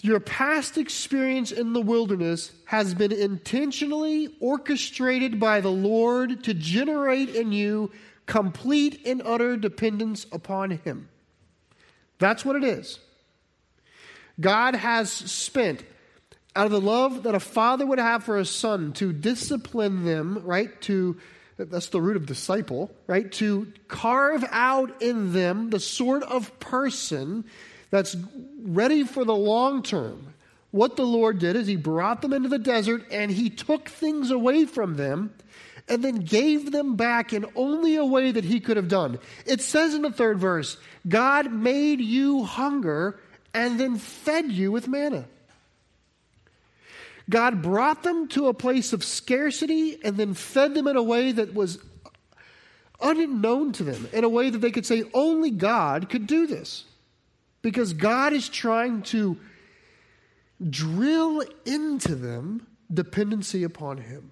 Your 0.00 0.18
past 0.18 0.76
experience 0.76 1.52
in 1.52 1.72
the 1.72 1.80
wilderness 1.80 2.50
has 2.64 2.94
been 2.94 3.12
intentionally 3.12 4.34
orchestrated 4.40 5.38
by 5.38 5.60
the 5.60 5.70
Lord 5.70 6.42
to 6.44 6.54
generate 6.54 7.28
in 7.36 7.52
you 7.52 7.92
complete 8.26 9.06
and 9.06 9.22
utter 9.24 9.56
dependence 9.56 10.26
upon 10.32 10.70
Him. 10.70 11.08
That's 12.18 12.44
what 12.44 12.56
it 12.56 12.64
is. 12.64 12.98
God 14.40 14.74
has 14.74 15.10
spent 15.10 15.84
out 16.56 16.66
of 16.66 16.72
the 16.72 16.80
love 16.80 17.24
that 17.24 17.34
a 17.34 17.40
father 17.40 17.84
would 17.86 17.98
have 17.98 18.24
for 18.24 18.38
a 18.38 18.44
son 18.44 18.92
to 18.94 19.12
discipline 19.12 20.04
them, 20.04 20.40
right? 20.44 20.80
To 20.82 21.16
that's 21.56 21.88
the 21.88 22.00
root 22.00 22.16
of 22.16 22.26
disciple, 22.26 22.90
right? 23.06 23.30
To 23.32 23.72
carve 23.86 24.44
out 24.50 25.02
in 25.02 25.32
them 25.32 25.70
the 25.70 25.78
sort 25.78 26.24
of 26.24 26.58
person 26.58 27.44
that's 27.90 28.16
ready 28.60 29.04
for 29.04 29.24
the 29.24 29.36
long 29.36 29.82
term. 29.82 30.34
What 30.72 30.96
the 30.96 31.04
Lord 31.04 31.38
did 31.38 31.54
is 31.54 31.68
He 31.68 31.76
brought 31.76 32.22
them 32.22 32.32
into 32.32 32.48
the 32.48 32.58
desert 32.58 33.04
and 33.12 33.30
He 33.30 33.50
took 33.50 33.88
things 33.88 34.32
away 34.32 34.64
from 34.64 34.96
them 34.96 35.32
and 35.88 36.02
then 36.02 36.16
gave 36.16 36.72
them 36.72 36.96
back 36.96 37.32
in 37.32 37.44
only 37.54 37.96
a 37.96 38.04
way 38.04 38.32
that 38.32 38.44
He 38.44 38.60
could 38.60 38.76
have 38.76 38.88
done. 38.88 39.18
It 39.46 39.60
says 39.60 39.94
in 39.94 40.02
the 40.02 40.10
third 40.10 40.38
verse 40.38 40.76
God 41.06 41.52
made 41.52 42.00
you 42.00 42.44
hunger 42.44 43.20
and 43.52 43.78
then 43.78 43.96
fed 43.96 44.50
you 44.50 44.72
with 44.72 44.88
manna. 44.88 45.26
God 47.30 47.62
brought 47.62 48.02
them 48.02 48.28
to 48.28 48.48
a 48.48 48.54
place 48.54 48.92
of 48.92 49.02
scarcity 49.02 49.98
and 50.04 50.16
then 50.16 50.34
fed 50.34 50.74
them 50.74 50.86
in 50.86 50.96
a 50.96 51.02
way 51.02 51.32
that 51.32 51.54
was 51.54 51.78
unknown 53.00 53.72
to 53.72 53.84
them, 53.84 54.08
in 54.12 54.24
a 54.24 54.28
way 54.28 54.50
that 54.50 54.58
they 54.58 54.70
could 54.70 54.86
say, 54.86 55.04
only 55.14 55.50
God 55.50 56.08
could 56.08 56.26
do 56.26 56.46
this. 56.46 56.84
Because 57.62 57.94
God 57.94 58.34
is 58.34 58.48
trying 58.48 59.02
to 59.02 59.38
drill 60.68 61.42
into 61.64 62.14
them 62.14 62.66
dependency 62.92 63.62
upon 63.62 63.98
Him. 63.98 64.30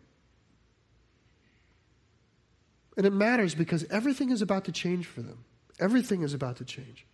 And 2.96 3.06
it 3.06 3.12
matters 3.12 3.54
because 3.54 3.84
everything 3.90 4.30
is 4.30 4.42
about 4.42 4.64
to 4.66 4.72
change 4.72 5.06
for 5.06 5.22
them. 5.22 5.44
Everything 5.80 6.22
is 6.22 6.34
about 6.34 6.56
to 6.56 6.64
change. 6.64 7.06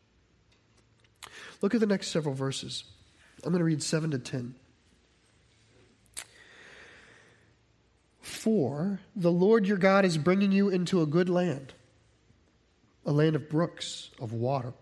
Look 1.61 1.75
at 1.75 1.81
the 1.81 1.87
next 1.87 2.09
several 2.09 2.35
verses. 2.35 2.85
I'm 3.45 3.51
going 3.51 3.61
to 3.61 3.65
read 3.65 3.83
7 3.83 4.11
to 4.11 4.19
10. 4.19 4.55
For 8.21 9.01
the 9.17 9.33
Lord 9.33 9.67
your 9.67 9.79
God 9.79 10.05
is 10.05 10.19
bringing 10.19 10.53
you 10.53 10.69
into 10.69 11.03
a 11.03 11.07
good 11.07 11.29
land, 11.29 11.75
a 13.05 13.13
land 13.13 13.37
of 13.37 13.49
brooks, 13.49 14.11
of 14.21 14.33
water, 14.33 14.75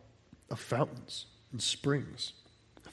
of 0.50 0.60
fountains 0.60 1.26
and 1.52 1.62
springs, 1.62 2.32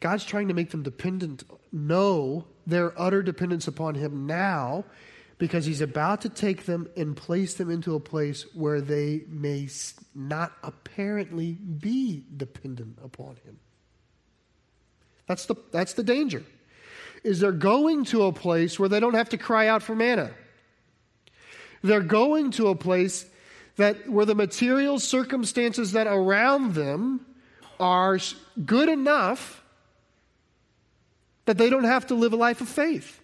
God's 0.00 0.24
trying 0.24 0.48
to 0.48 0.54
make 0.54 0.70
them 0.70 0.82
dependent, 0.82 1.44
know 1.72 2.46
their 2.66 2.98
utter 3.00 3.22
dependence 3.22 3.66
upon 3.66 3.94
him 3.94 4.26
now 4.26 4.84
because 5.38 5.64
he's 5.64 5.80
about 5.80 6.22
to 6.22 6.28
take 6.28 6.66
them 6.66 6.88
and 6.96 7.16
place 7.16 7.54
them 7.54 7.70
into 7.70 7.94
a 7.94 8.00
place 8.00 8.44
where 8.54 8.80
they 8.80 9.22
may 9.28 9.68
not 10.14 10.52
apparently 10.62 11.52
be 11.52 12.24
dependent 12.36 12.98
upon 13.02 13.36
him. 13.44 13.58
That's 15.26 15.46
the, 15.46 15.56
that's 15.72 15.92
the 15.94 16.02
danger 16.02 16.44
is 17.24 17.40
they're 17.40 17.52
going 17.52 18.04
to 18.06 18.24
a 18.24 18.32
place 18.32 18.78
where 18.78 18.88
they 18.88 19.00
don't 19.00 19.14
have 19.14 19.30
to 19.30 19.38
cry 19.38 19.68
out 19.68 19.82
for 19.82 19.94
manna. 19.94 20.30
They're 21.82 22.00
going 22.00 22.52
to 22.52 22.68
a 22.68 22.74
place 22.74 23.26
that 23.76 24.08
where 24.08 24.26
the 24.26 24.34
material 24.34 24.98
circumstances 24.98 25.92
that 25.92 26.06
around 26.06 26.74
them 26.74 27.24
are 27.78 28.18
good 28.64 28.88
enough 28.88 29.57
that 31.48 31.56
they 31.56 31.70
don't 31.70 31.84
have 31.84 32.06
to 32.08 32.14
live 32.14 32.34
a 32.34 32.36
life 32.36 32.60
of 32.60 32.68
faith. 32.68 33.22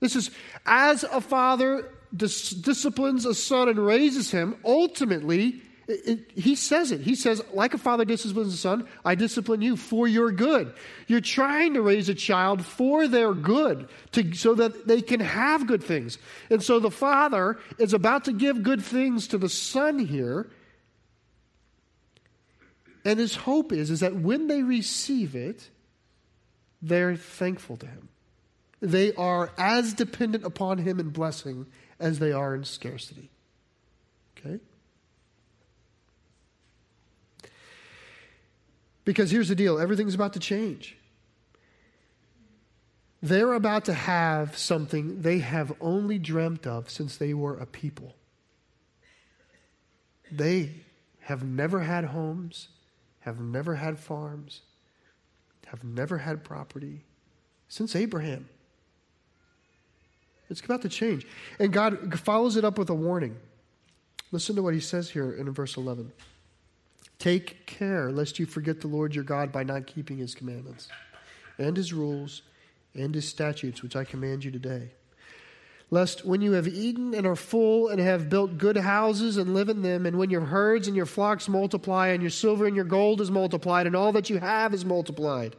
This 0.00 0.16
is 0.16 0.32
as 0.66 1.04
a 1.04 1.20
father 1.20 1.88
dis- 2.14 2.50
disciplines 2.50 3.24
a 3.24 3.34
son 3.34 3.68
and 3.68 3.78
raises 3.78 4.32
him, 4.32 4.56
ultimately 4.64 5.62
it, 5.86 6.08
it, 6.08 6.30
he 6.34 6.56
says 6.56 6.90
it. 6.90 7.02
He 7.02 7.14
says, 7.14 7.40
like 7.52 7.72
a 7.72 7.78
father 7.78 8.04
disciplines 8.04 8.52
a 8.52 8.56
son, 8.56 8.88
I 9.04 9.14
discipline 9.14 9.62
you 9.62 9.76
for 9.76 10.08
your 10.08 10.32
good. 10.32 10.74
You're 11.06 11.20
trying 11.20 11.74
to 11.74 11.82
raise 11.82 12.08
a 12.08 12.16
child 12.16 12.64
for 12.64 13.06
their 13.06 13.32
good, 13.32 13.88
to, 14.12 14.34
so 14.34 14.56
that 14.56 14.88
they 14.88 15.02
can 15.02 15.20
have 15.20 15.68
good 15.68 15.84
things. 15.84 16.18
And 16.50 16.60
so 16.60 16.80
the 16.80 16.90
father 16.90 17.58
is 17.78 17.94
about 17.94 18.24
to 18.24 18.32
give 18.32 18.64
good 18.64 18.82
things 18.82 19.28
to 19.28 19.38
the 19.38 19.48
son 19.48 20.00
here. 20.00 20.50
And 23.04 23.20
his 23.20 23.36
hope 23.36 23.72
is, 23.72 23.90
is 23.90 24.00
that 24.00 24.16
when 24.16 24.48
they 24.48 24.64
receive 24.64 25.36
it, 25.36 25.70
they're 26.82 27.16
thankful 27.16 27.76
to 27.78 27.86
him. 27.86 28.08
They 28.80 29.12
are 29.14 29.52
as 29.58 29.92
dependent 29.92 30.44
upon 30.44 30.78
him 30.78 30.98
in 30.98 31.10
blessing 31.10 31.66
as 31.98 32.18
they 32.18 32.32
are 32.32 32.54
in 32.54 32.64
scarcity. 32.64 33.30
Okay? 34.38 34.58
Because 39.04 39.30
here's 39.30 39.48
the 39.48 39.54
deal 39.54 39.78
everything's 39.78 40.14
about 40.14 40.32
to 40.34 40.40
change. 40.40 40.96
They're 43.22 43.52
about 43.52 43.84
to 43.84 43.92
have 43.92 44.56
something 44.56 45.20
they 45.20 45.40
have 45.40 45.74
only 45.80 46.18
dreamt 46.18 46.66
of 46.66 46.88
since 46.88 47.18
they 47.18 47.34
were 47.34 47.58
a 47.58 47.66
people. 47.66 48.14
They 50.32 50.70
have 51.20 51.44
never 51.44 51.80
had 51.80 52.04
homes, 52.06 52.68
have 53.20 53.38
never 53.38 53.74
had 53.74 53.98
farms, 53.98 54.62
have 55.70 55.84
never 55.84 56.18
had 56.18 56.42
property 56.42 57.04
since 57.68 57.94
Abraham. 57.94 58.48
It's 60.48 60.60
about 60.60 60.82
to 60.82 60.88
change. 60.88 61.26
And 61.60 61.72
God 61.72 62.18
follows 62.18 62.56
it 62.56 62.64
up 62.64 62.76
with 62.76 62.90
a 62.90 62.94
warning. 62.94 63.36
Listen 64.32 64.56
to 64.56 64.62
what 64.62 64.74
he 64.74 64.80
says 64.80 65.10
here 65.10 65.32
in 65.32 65.50
verse 65.52 65.76
11. 65.76 66.10
Take 67.20 67.66
care 67.66 68.10
lest 68.10 68.40
you 68.40 68.46
forget 68.46 68.80
the 68.80 68.88
Lord 68.88 69.14
your 69.14 69.22
God 69.22 69.52
by 69.52 69.62
not 69.62 69.86
keeping 69.86 70.18
his 70.18 70.34
commandments 70.34 70.88
and 71.56 71.76
his 71.76 71.92
rules 71.92 72.42
and 72.94 73.14
his 73.14 73.28
statutes, 73.28 73.82
which 73.82 73.94
I 73.94 74.02
command 74.02 74.44
you 74.44 74.50
today. 74.50 74.90
Lest 75.92 76.24
when 76.24 76.40
you 76.40 76.52
have 76.52 76.68
eaten 76.68 77.14
and 77.14 77.26
are 77.26 77.36
full 77.36 77.88
and 77.88 78.00
have 78.00 78.28
built 78.28 78.58
good 78.58 78.76
houses 78.76 79.36
and 79.36 79.54
live 79.54 79.68
in 79.68 79.82
them, 79.82 80.06
and 80.06 80.16
when 80.16 80.30
your 80.30 80.42
herds 80.42 80.86
and 80.86 80.96
your 80.96 81.06
flocks 81.06 81.48
multiply, 81.48 82.08
and 82.08 82.22
your 82.22 82.30
silver 82.30 82.66
and 82.66 82.76
your 82.76 82.84
gold 82.84 83.20
is 83.20 83.30
multiplied, 83.30 83.86
and 83.86 83.96
all 83.96 84.12
that 84.12 84.30
you 84.30 84.38
have 84.38 84.72
is 84.72 84.84
multiplied, 84.84 85.56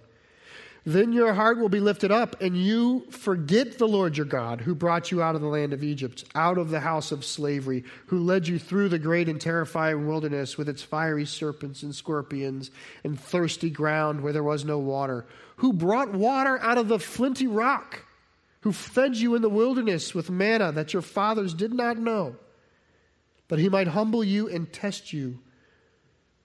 then 0.86 1.14
your 1.14 1.34
heart 1.34 1.60
will 1.60 1.70
be 1.70 1.80
lifted 1.80 2.12
up, 2.12 2.42
and 2.42 2.58
you 2.58 3.06
forget 3.12 3.78
the 3.78 3.88
Lord 3.88 4.18
your 4.18 4.26
God, 4.26 4.62
who 4.62 4.74
brought 4.74 5.12
you 5.12 5.22
out 5.22 5.36
of 5.36 5.42
the 5.42 5.48
land 5.48 5.74
of 5.74 5.84
Egypt, 5.84 6.24
out 6.34 6.58
of 6.58 6.70
the 6.70 6.80
house 6.80 7.12
of 7.12 7.26
slavery, 7.26 7.84
who 8.08 8.18
led 8.18 8.48
you 8.48 8.58
through 8.58 8.90
the 8.90 8.98
great 8.98 9.30
and 9.30 9.40
terrifying 9.40 10.08
wilderness 10.08 10.58
with 10.58 10.68
its 10.68 10.82
fiery 10.82 11.26
serpents 11.26 11.84
and 11.84 11.94
scorpions, 11.94 12.72
and 13.04 13.20
thirsty 13.20 13.70
ground 13.70 14.22
where 14.22 14.34
there 14.34 14.44
was 14.44 14.66
no 14.66 14.80
water, 14.80 15.26
who 15.58 15.72
brought 15.72 16.14
water 16.14 16.58
out 16.62 16.78
of 16.80 16.88
the 16.88 17.00
flinty 17.00 17.48
rock, 17.48 18.06
who 18.62 18.72
fed 18.72 19.16
you 19.16 19.36
in 19.36 19.42
the 19.42 19.50
wilderness 19.50 20.16
with 20.16 20.30
manna 20.30 20.72
that 20.72 20.94
your 20.94 21.02
fathers 21.02 21.54
did 21.54 21.74
not 21.74 21.98
know, 21.98 22.36
but 23.48 23.60
he 23.60 23.70
might 23.70 23.88
humble 23.88 24.24
you 24.24 24.48
and 24.48 24.72
test 24.72 25.12
you 25.12 25.40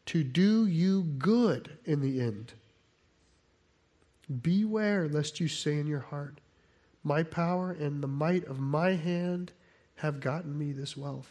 to 0.07 0.22
do 0.22 0.66
you 0.66 1.02
good 1.02 1.79
in 1.85 2.00
the 2.00 2.20
end. 2.20 2.55
Beware 4.42 5.09
lest 5.09 5.40
you 5.40 5.48
say 5.48 5.79
in 5.79 5.87
your 5.87 6.00
heart, 6.00 6.40
My 7.05 7.22
power 7.22 7.70
and 7.70 8.02
the 8.02 8.09
might 8.09 8.44
of 8.44 8.59
my 8.59 8.92
hand 8.92 9.52
have 9.96 10.20
gotten 10.20 10.59
me 10.59 10.72
this 10.72 10.96
wealth. 10.96 11.31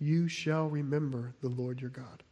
You 0.00 0.28
shall 0.28 0.68
remember 0.68 1.34
the 1.40 1.48
Lord 1.48 1.80
your 1.80 1.90
God. 1.90 2.22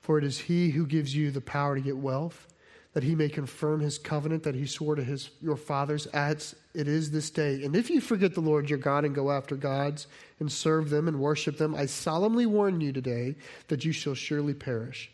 For 0.00 0.18
it 0.18 0.24
is 0.24 0.40
he 0.40 0.70
who 0.70 0.86
gives 0.86 1.14
you 1.14 1.30
the 1.30 1.40
power 1.40 1.76
to 1.76 1.80
get 1.80 1.96
wealth, 1.96 2.51
that 2.92 3.02
he 3.02 3.14
may 3.14 3.28
confirm 3.28 3.80
his 3.80 3.98
covenant 3.98 4.42
that 4.42 4.54
he 4.54 4.66
swore 4.66 4.94
to 4.94 5.04
his, 5.04 5.30
your 5.40 5.56
fathers 5.56 6.06
as 6.06 6.54
it 6.74 6.86
is 6.86 7.10
this 7.10 7.30
day. 7.30 7.64
And 7.64 7.74
if 7.74 7.88
you 7.88 8.00
forget 8.00 8.34
the 8.34 8.40
Lord 8.40 8.68
your 8.68 8.78
God 8.78 9.04
and 9.04 9.14
go 9.14 9.30
after 9.30 9.56
gods 9.56 10.06
and 10.40 10.52
serve 10.52 10.90
them 10.90 11.08
and 11.08 11.18
worship 11.18 11.56
them, 11.56 11.74
I 11.74 11.86
solemnly 11.86 12.44
warn 12.44 12.80
you 12.80 12.92
today 12.92 13.36
that 13.68 13.84
you 13.84 13.92
shall 13.92 14.14
surely 14.14 14.52
perish. 14.52 15.10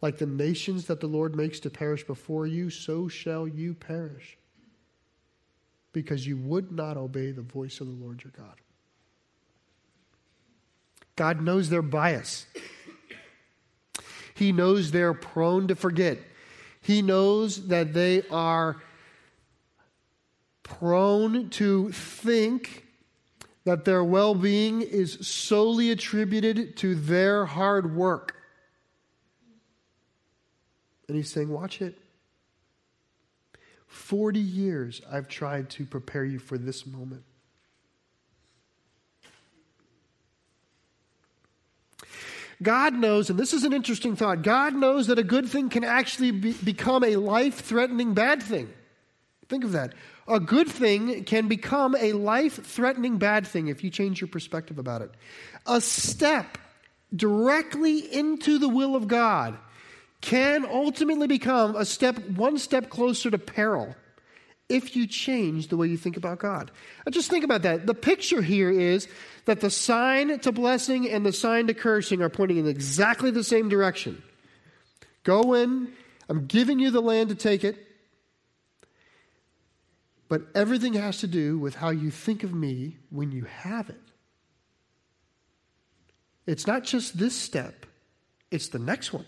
Like 0.00 0.18
the 0.18 0.26
nations 0.26 0.86
that 0.86 1.00
the 1.00 1.06
Lord 1.06 1.36
makes 1.36 1.60
to 1.60 1.70
perish 1.70 2.04
before 2.04 2.46
you, 2.46 2.70
so 2.70 3.08
shall 3.08 3.46
you 3.46 3.74
perish. 3.74 4.38
Because 5.92 6.26
you 6.26 6.36
would 6.38 6.72
not 6.72 6.96
obey 6.96 7.32
the 7.32 7.42
voice 7.42 7.80
of 7.80 7.88
the 7.88 8.04
Lord 8.04 8.22
your 8.22 8.32
God. 8.36 8.54
God 11.16 11.42
knows 11.42 11.68
their 11.68 11.82
bias. 11.82 12.46
He 14.34 14.52
knows 14.52 14.92
they're 14.92 15.14
prone 15.14 15.66
to 15.66 15.74
forget. 15.74 16.18
He 16.88 17.02
knows 17.02 17.66
that 17.66 17.92
they 17.92 18.22
are 18.30 18.80
prone 20.62 21.50
to 21.50 21.92
think 21.92 22.86
that 23.64 23.84
their 23.84 24.02
well 24.02 24.34
being 24.34 24.80
is 24.80 25.18
solely 25.20 25.90
attributed 25.90 26.78
to 26.78 26.94
their 26.94 27.44
hard 27.44 27.94
work. 27.94 28.36
And 31.08 31.16
he's 31.18 31.30
saying, 31.30 31.50
Watch 31.50 31.82
it. 31.82 31.98
40 33.86 34.40
years 34.40 35.02
I've 35.12 35.28
tried 35.28 35.68
to 35.68 35.84
prepare 35.84 36.24
you 36.24 36.38
for 36.38 36.56
this 36.56 36.86
moment. 36.86 37.22
God 42.62 42.94
knows, 42.94 43.30
and 43.30 43.38
this 43.38 43.54
is 43.54 43.64
an 43.64 43.72
interesting 43.72 44.16
thought 44.16 44.42
God 44.42 44.74
knows 44.74 45.06
that 45.06 45.18
a 45.18 45.24
good 45.24 45.48
thing 45.48 45.68
can 45.68 45.84
actually 45.84 46.32
be, 46.32 46.52
become 46.52 47.04
a 47.04 47.16
life 47.16 47.60
threatening 47.60 48.14
bad 48.14 48.42
thing. 48.42 48.68
Think 49.48 49.64
of 49.64 49.72
that. 49.72 49.94
A 50.26 50.40
good 50.40 50.68
thing 50.68 51.24
can 51.24 51.48
become 51.48 51.96
a 51.98 52.12
life 52.12 52.64
threatening 52.66 53.16
bad 53.18 53.46
thing 53.46 53.68
if 53.68 53.82
you 53.82 53.90
change 53.90 54.20
your 54.20 54.28
perspective 54.28 54.78
about 54.78 55.02
it. 55.02 55.10
A 55.66 55.80
step 55.80 56.58
directly 57.14 57.98
into 57.98 58.58
the 58.58 58.68
will 58.68 58.94
of 58.94 59.08
God 59.08 59.56
can 60.20 60.66
ultimately 60.66 61.28
become 61.28 61.76
a 61.76 61.84
step, 61.84 62.18
one 62.30 62.58
step 62.58 62.90
closer 62.90 63.30
to 63.30 63.38
peril 63.38 63.94
if 64.68 64.94
you 64.94 65.06
change 65.06 65.68
the 65.68 65.76
way 65.76 65.86
you 65.86 65.96
think 65.96 66.16
about 66.16 66.38
God. 66.38 66.70
Now 67.06 67.10
just 67.10 67.30
think 67.30 67.44
about 67.44 67.62
that. 67.62 67.86
The 67.86 67.94
picture 67.94 68.42
here 68.42 68.70
is 68.70 69.08
that 69.46 69.60
the 69.60 69.70
sign 69.70 70.38
to 70.40 70.52
blessing 70.52 71.08
and 71.08 71.24
the 71.24 71.32
sign 71.32 71.66
to 71.68 71.74
cursing 71.74 72.20
are 72.22 72.28
pointing 72.28 72.58
in 72.58 72.66
exactly 72.66 73.30
the 73.30 73.44
same 73.44 73.68
direction. 73.68 74.22
Go 75.24 75.54
in, 75.54 75.92
I'm 76.28 76.46
giving 76.46 76.78
you 76.78 76.90
the 76.90 77.00
land 77.00 77.30
to 77.30 77.34
take 77.34 77.64
it. 77.64 77.76
But 80.28 80.42
everything 80.54 80.92
has 80.92 81.18
to 81.18 81.26
do 81.26 81.58
with 81.58 81.74
how 81.74 81.88
you 81.88 82.10
think 82.10 82.44
of 82.44 82.54
me 82.54 82.98
when 83.10 83.32
you 83.32 83.44
have 83.44 83.88
it. 83.88 84.00
It's 86.46 86.66
not 86.66 86.84
just 86.84 87.18
this 87.18 87.34
step, 87.34 87.86
it's 88.50 88.68
the 88.68 88.78
next 88.78 89.12
one. 89.12 89.26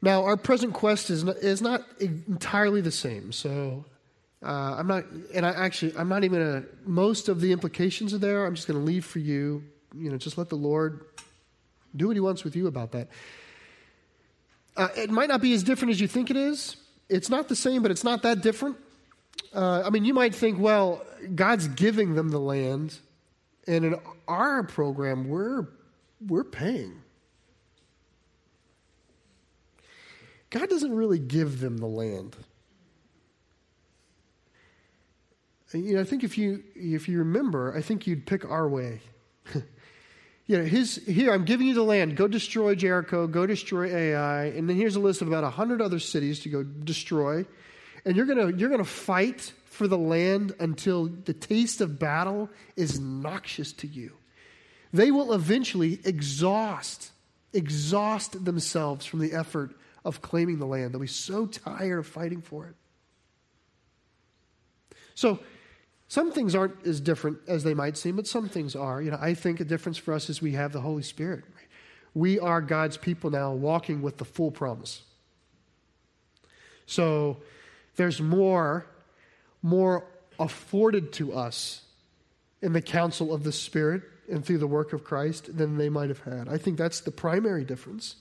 Now, 0.00 0.24
our 0.24 0.36
present 0.36 0.74
quest 0.74 1.10
is 1.10 1.24
not, 1.24 1.36
is 1.38 1.60
not 1.60 1.84
entirely 2.00 2.80
the 2.80 2.92
same. 2.92 3.32
So, 3.32 3.84
uh, 4.44 4.76
I'm 4.78 4.86
not, 4.86 5.04
and 5.34 5.44
I 5.44 5.50
actually, 5.50 5.94
I'm 5.96 6.08
not 6.08 6.22
even 6.24 6.38
going 6.38 6.62
to, 6.62 6.68
most 6.84 7.28
of 7.28 7.40
the 7.40 7.50
implications 7.50 8.14
are 8.14 8.18
there. 8.18 8.46
I'm 8.46 8.54
just 8.54 8.68
going 8.68 8.78
to 8.78 8.84
leave 8.84 9.04
for 9.04 9.18
you. 9.18 9.64
You 9.96 10.10
know, 10.10 10.16
just 10.16 10.38
let 10.38 10.48
the 10.48 10.56
Lord 10.56 11.04
do 11.96 12.06
what 12.06 12.16
He 12.16 12.20
wants 12.20 12.44
with 12.44 12.54
you 12.54 12.68
about 12.68 12.92
that. 12.92 13.08
Uh, 14.76 14.88
it 14.96 15.10
might 15.10 15.28
not 15.28 15.40
be 15.40 15.52
as 15.54 15.64
different 15.64 15.90
as 15.90 16.00
you 16.00 16.06
think 16.06 16.30
it 16.30 16.36
is. 16.36 16.76
It's 17.08 17.28
not 17.28 17.48
the 17.48 17.56
same, 17.56 17.82
but 17.82 17.90
it's 17.90 18.04
not 18.04 18.22
that 18.22 18.42
different. 18.42 18.76
Uh, 19.52 19.82
I 19.84 19.90
mean, 19.90 20.04
you 20.04 20.14
might 20.14 20.34
think, 20.34 20.60
well, 20.60 21.04
God's 21.34 21.66
giving 21.68 22.14
them 22.14 22.28
the 22.28 22.38
land, 22.38 22.96
and 23.66 23.84
in 23.84 23.96
our 24.28 24.62
program, 24.62 25.28
we're 25.28 25.66
we're 26.26 26.44
paying. 26.44 27.00
God 30.50 30.68
doesn't 30.68 30.94
really 30.94 31.18
give 31.18 31.60
them 31.60 31.78
the 31.78 31.86
land. 31.86 32.36
You 35.72 35.94
know, 35.94 36.00
I 36.00 36.04
think 36.04 36.24
if 36.24 36.38
you 36.38 36.62
if 36.74 37.08
you 37.08 37.18
remember, 37.18 37.76
I 37.76 37.82
think 37.82 38.06
you'd 38.06 38.26
pick 38.26 38.48
our 38.50 38.66
way. 38.66 39.00
you 40.46 40.56
know, 40.56 40.64
his 40.64 40.96
here 41.06 41.32
I'm 41.32 41.44
giving 41.44 41.66
you 41.66 41.74
the 41.74 41.82
land. 41.82 42.16
Go 42.16 42.26
destroy 42.26 42.74
Jericho. 42.74 43.26
Go 43.26 43.46
destroy 43.46 43.94
Ai. 43.94 44.44
And 44.46 44.68
then 44.68 44.76
here's 44.76 44.96
a 44.96 45.00
list 45.00 45.20
of 45.20 45.28
about 45.28 45.44
hundred 45.52 45.82
other 45.82 45.98
cities 45.98 46.40
to 46.40 46.48
go 46.48 46.62
destroy. 46.62 47.44
And 48.06 48.16
you're 48.16 48.24
gonna 48.24 48.50
you're 48.56 48.70
gonna 48.70 48.84
fight 48.84 49.52
for 49.66 49.86
the 49.86 49.98
land 49.98 50.54
until 50.58 51.06
the 51.06 51.34
taste 51.34 51.82
of 51.82 51.98
battle 51.98 52.48
is 52.74 52.98
noxious 52.98 53.72
to 53.74 53.86
you. 53.86 54.12
They 54.94 55.10
will 55.10 55.34
eventually 55.34 56.00
exhaust 56.02 57.12
exhaust 57.52 58.42
themselves 58.42 59.04
from 59.04 59.20
the 59.20 59.32
effort 59.32 59.74
of 60.08 60.22
claiming 60.22 60.58
the 60.58 60.66
land. 60.66 60.92
They'll 60.92 61.00
be 61.00 61.06
so 61.06 61.46
tired 61.46 61.98
of 61.98 62.06
fighting 62.06 62.40
for 62.40 62.66
it. 62.66 62.74
So, 65.14 65.38
some 66.08 66.32
things 66.32 66.54
aren't 66.54 66.86
as 66.86 67.00
different 67.00 67.38
as 67.46 67.64
they 67.64 67.74
might 67.74 67.98
seem, 67.98 68.16
but 68.16 68.26
some 68.26 68.48
things 68.48 68.74
are. 68.74 69.02
You 69.02 69.10
know, 69.10 69.18
I 69.20 69.34
think 69.34 69.60
a 69.60 69.64
difference 69.64 69.98
for 69.98 70.14
us 70.14 70.30
is 70.30 70.40
we 70.40 70.52
have 70.52 70.72
the 70.72 70.80
Holy 70.80 71.02
Spirit. 71.02 71.44
We 72.14 72.40
are 72.40 72.62
God's 72.62 72.96
people 72.96 73.28
now 73.28 73.52
walking 73.52 74.00
with 74.00 74.16
the 74.16 74.24
full 74.24 74.50
promise. 74.50 75.02
So 76.86 77.36
there's 77.96 78.22
more, 78.22 78.86
more 79.62 80.06
afforded 80.38 81.12
to 81.14 81.34
us 81.34 81.82
in 82.62 82.72
the 82.72 82.80
counsel 82.80 83.34
of 83.34 83.44
the 83.44 83.52
Spirit 83.52 84.02
and 84.30 84.42
through 84.42 84.58
the 84.58 84.66
work 84.66 84.94
of 84.94 85.04
Christ 85.04 85.58
than 85.58 85.76
they 85.76 85.90
might 85.90 86.08
have 86.08 86.20
had. 86.20 86.48
I 86.48 86.56
think 86.56 86.78
that's 86.78 87.00
the 87.00 87.10
primary 87.10 87.64
difference 87.64 88.16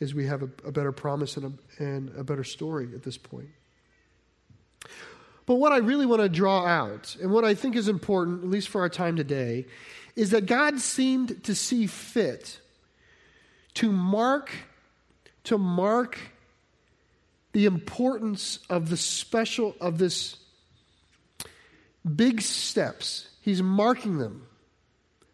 is 0.00 0.14
we 0.14 0.26
have 0.26 0.42
a, 0.42 0.50
a 0.66 0.72
better 0.72 0.92
promise 0.92 1.36
and 1.36 1.58
a, 1.78 1.82
and 1.82 2.10
a 2.16 2.24
better 2.24 2.44
story 2.44 2.88
at 2.94 3.02
this 3.02 3.18
point. 3.18 3.50
But 5.46 5.56
what 5.56 5.72
I 5.72 5.78
really 5.78 6.06
want 6.06 6.22
to 6.22 6.28
draw 6.28 6.64
out, 6.64 7.16
and 7.20 7.30
what 7.30 7.44
I 7.44 7.54
think 7.54 7.76
is 7.76 7.88
important, 7.88 8.42
at 8.42 8.50
least 8.50 8.68
for 8.68 8.80
our 8.80 8.88
time 8.88 9.16
today, 9.16 9.66
is 10.16 10.30
that 10.30 10.46
God 10.46 10.80
seemed 10.80 11.44
to 11.44 11.54
see 11.54 11.86
fit 11.86 12.60
to 13.74 13.92
mark 13.92 14.50
to 15.44 15.58
mark 15.58 16.18
the 17.52 17.64
importance 17.64 18.60
of 18.68 18.90
the 18.90 18.96
special 18.96 19.74
of 19.80 19.98
this 19.98 20.36
big 22.16 22.40
steps. 22.40 23.28
He's 23.40 23.62
marking 23.62 24.18
them. 24.18 24.46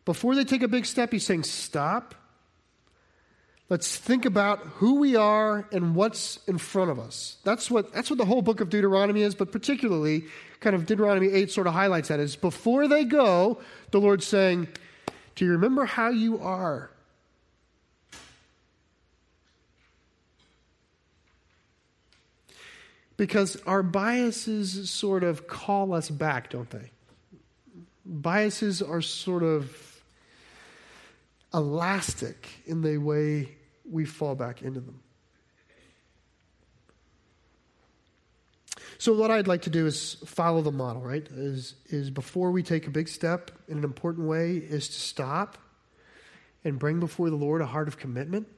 Before 0.05 0.35
they 0.35 0.45
take 0.45 0.63
a 0.63 0.69
big 0.69 0.87
step, 0.87 1.13
he's 1.13 1.27
saying, 1.27 1.43
Stop. 1.43 2.15
Let's 3.69 3.97
think 3.97 4.25
about 4.25 4.61
who 4.61 5.01
we 5.01 5.17
are 5.17 5.67
and 5.73 5.97
what's 5.97 6.39
in 6.47 6.57
front 6.57 6.91
of 6.91 7.01
us. 7.01 7.37
That's 7.43 7.69
what, 7.69 7.93
that's 7.93 8.09
what 8.09 8.19
the 8.19 8.25
whole 8.25 8.43
book 8.43 8.61
of 8.61 8.71
Deuteronomy 8.71 9.23
is, 9.23 9.35
but 9.35 9.51
particularly, 9.51 10.25
kind 10.61 10.77
of 10.77 10.87
Deuteronomy 10.87 11.33
8 11.33 11.51
sort 11.51 11.67
of 11.67 11.73
highlights 11.73 12.09
that 12.09 12.21
is 12.21 12.37
before 12.37 12.87
they 12.87 13.05
go, 13.05 13.59
the 13.91 14.01
Lord's 14.01 14.25
saying, 14.25 14.69
Do 15.35 15.45
you 15.45 15.53
remember 15.53 15.85
how 15.85 16.11
you 16.11 16.39
are? 16.39 16.91
Because 23.17 23.57
our 23.67 23.83
biases 23.83 24.91
sort 24.91 25.25
of 25.25 25.49
call 25.49 25.93
us 25.93 26.09
back, 26.09 26.51
don't 26.51 26.71
they? 26.71 26.91
Biases 28.05 28.81
are 28.81 29.01
sort 29.01 29.43
of 29.43 30.01
elastic 31.53 32.49
in 32.67 32.83
the 32.83 32.99
way 32.99 33.56
we 33.91 34.05
fall 34.05 34.35
back 34.35 34.63
into 34.63 34.81
them. 34.81 35.01
So 38.99 39.13
what 39.13 39.31
I'd 39.31 39.47
like 39.47 39.63
to 39.63 39.71
do 39.71 39.87
is 39.87 40.15
follow 40.25 40.63
the 40.63 40.73
model, 40.73 41.03
right? 41.03 41.27
Is 41.31 41.75
is 41.87 42.11
before 42.11 42.51
we 42.51 42.63
take 42.63 42.87
a 42.87 42.91
big 42.91 43.09
step 43.09 43.51
in 43.69 43.79
an 43.79 43.85
important 43.85 44.27
way 44.27 44.57
is 44.57 44.89
to 44.89 44.95
stop 44.95 45.59
and 46.65 46.79
bring 46.79 46.99
before 46.99 47.31
the 47.31 47.37
Lord 47.37 47.61
a 47.61 47.67
heart 47.67 47.89
of 47.89 47.99
commitment. 47.99 48.49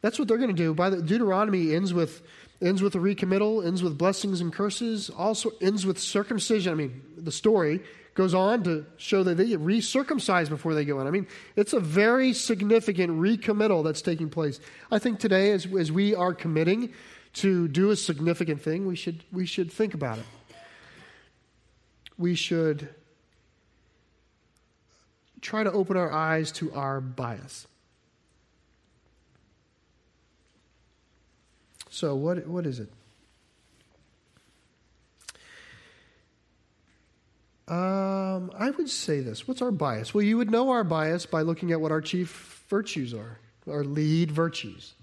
That's 0.00 0.18
what 0.18 0.28
they're 0.28 0.38
going 0.38 0.54
to 0.54 0.62
do. 0.62 0.74
By 0.74 0.90
the 0.90 1.02
Deuteronomy 1.02 1.74
ends 1.74 1.92
with 1.92 2.22
ends 2.60 2.82
with 2.82 2.94
a 2.94 2.98
recommittal, 2.98 3.64
ends 3.64 3.82
with 3.82 3.96
blessings 3.96 4.40
and 4.40 4.52
curses, 4.52 5.10
also 5.10 5.52
ends 5.60 5.86
with 5.86 5.98
circumcision. 5.98 6.72
I 6.72 6.76
mean, 6.76 7.02
the 7.16 7.32
story 7.32 7.80
goes 8.14 8.34
on 8.34 8.64
to 8.64 8.84
show 8.96 9.22
that 9.22 9.36
they 9.36 9.46
get 9.46 9.60
recircumcised 9.60 10.48
before 10.48 10.74
they 10.74 10.84
go 10.84 11.00
in. 11.00 11.06
I 11.06 11.10
mean, 11.10 11.28
it's 11.54 11.72
a 11.72 11.78
very 11.78 12.32
significant 12.32 13.12
recommittal 13.20 13.84
that's 13.84 14.02
taking 14.02 14.28
place. 14.28 14.58
I 14.90 14.98
think 14.98 15.20
today, 15.20 15.52
as, 15.52 15.66
as 15.78 15.92
we 15.92 16.16
are 16.16 16.34
committing 16.34 16.92
to 17.34 17.68
do 17.68 17.90
a 17.90 17.96
significant 17.96 18.60
thing, 18.60 18.86
we 18.86 18.96
should, 18.96 19.22
we 19.30 19.46
should 19.46 19.70
think 19.70 19.94
about 19.94 20.18
it. 20.18 20.24
We 22.16 22.34
should 22.34 22.88
try 25.40 25.62
to 25.62 25.70
open 25.70 25.96
our 25.96 26.10
eyes 26.10 26.50
to 26.52 26.72
our 26.72 27.00
bias. 27.00 27.68
So, 31.98 32.14
what, 32.14 32.46
what 32.46 32.64
is 32.64 32.78
it? 32.78 32.88
Um, 37.66 38.52
I 38.56 38.70
would 38.70 38.88
say 38.88 39.18
this. 39.18 39.48
What's 39.48 39.62
our 39.62 39.72
bias? 39.72 40.14
Well, 40.14 40.22
you 40.22 40.36
would 40.36 40.48
know 40.48 40.70
our 40.70 40.84
bias 40.84 41.26
by 41.26 41.42
looking 41.42 41.72
at 41.72 41.80
what 41.80 41.90
our 41.90 42.00
chief 42.00 42.64
virtues 42.68 43.12
are, 43.12 43.40
our 43.68 43.82
lead 43.82 44.30
virtues. 44.30 44.94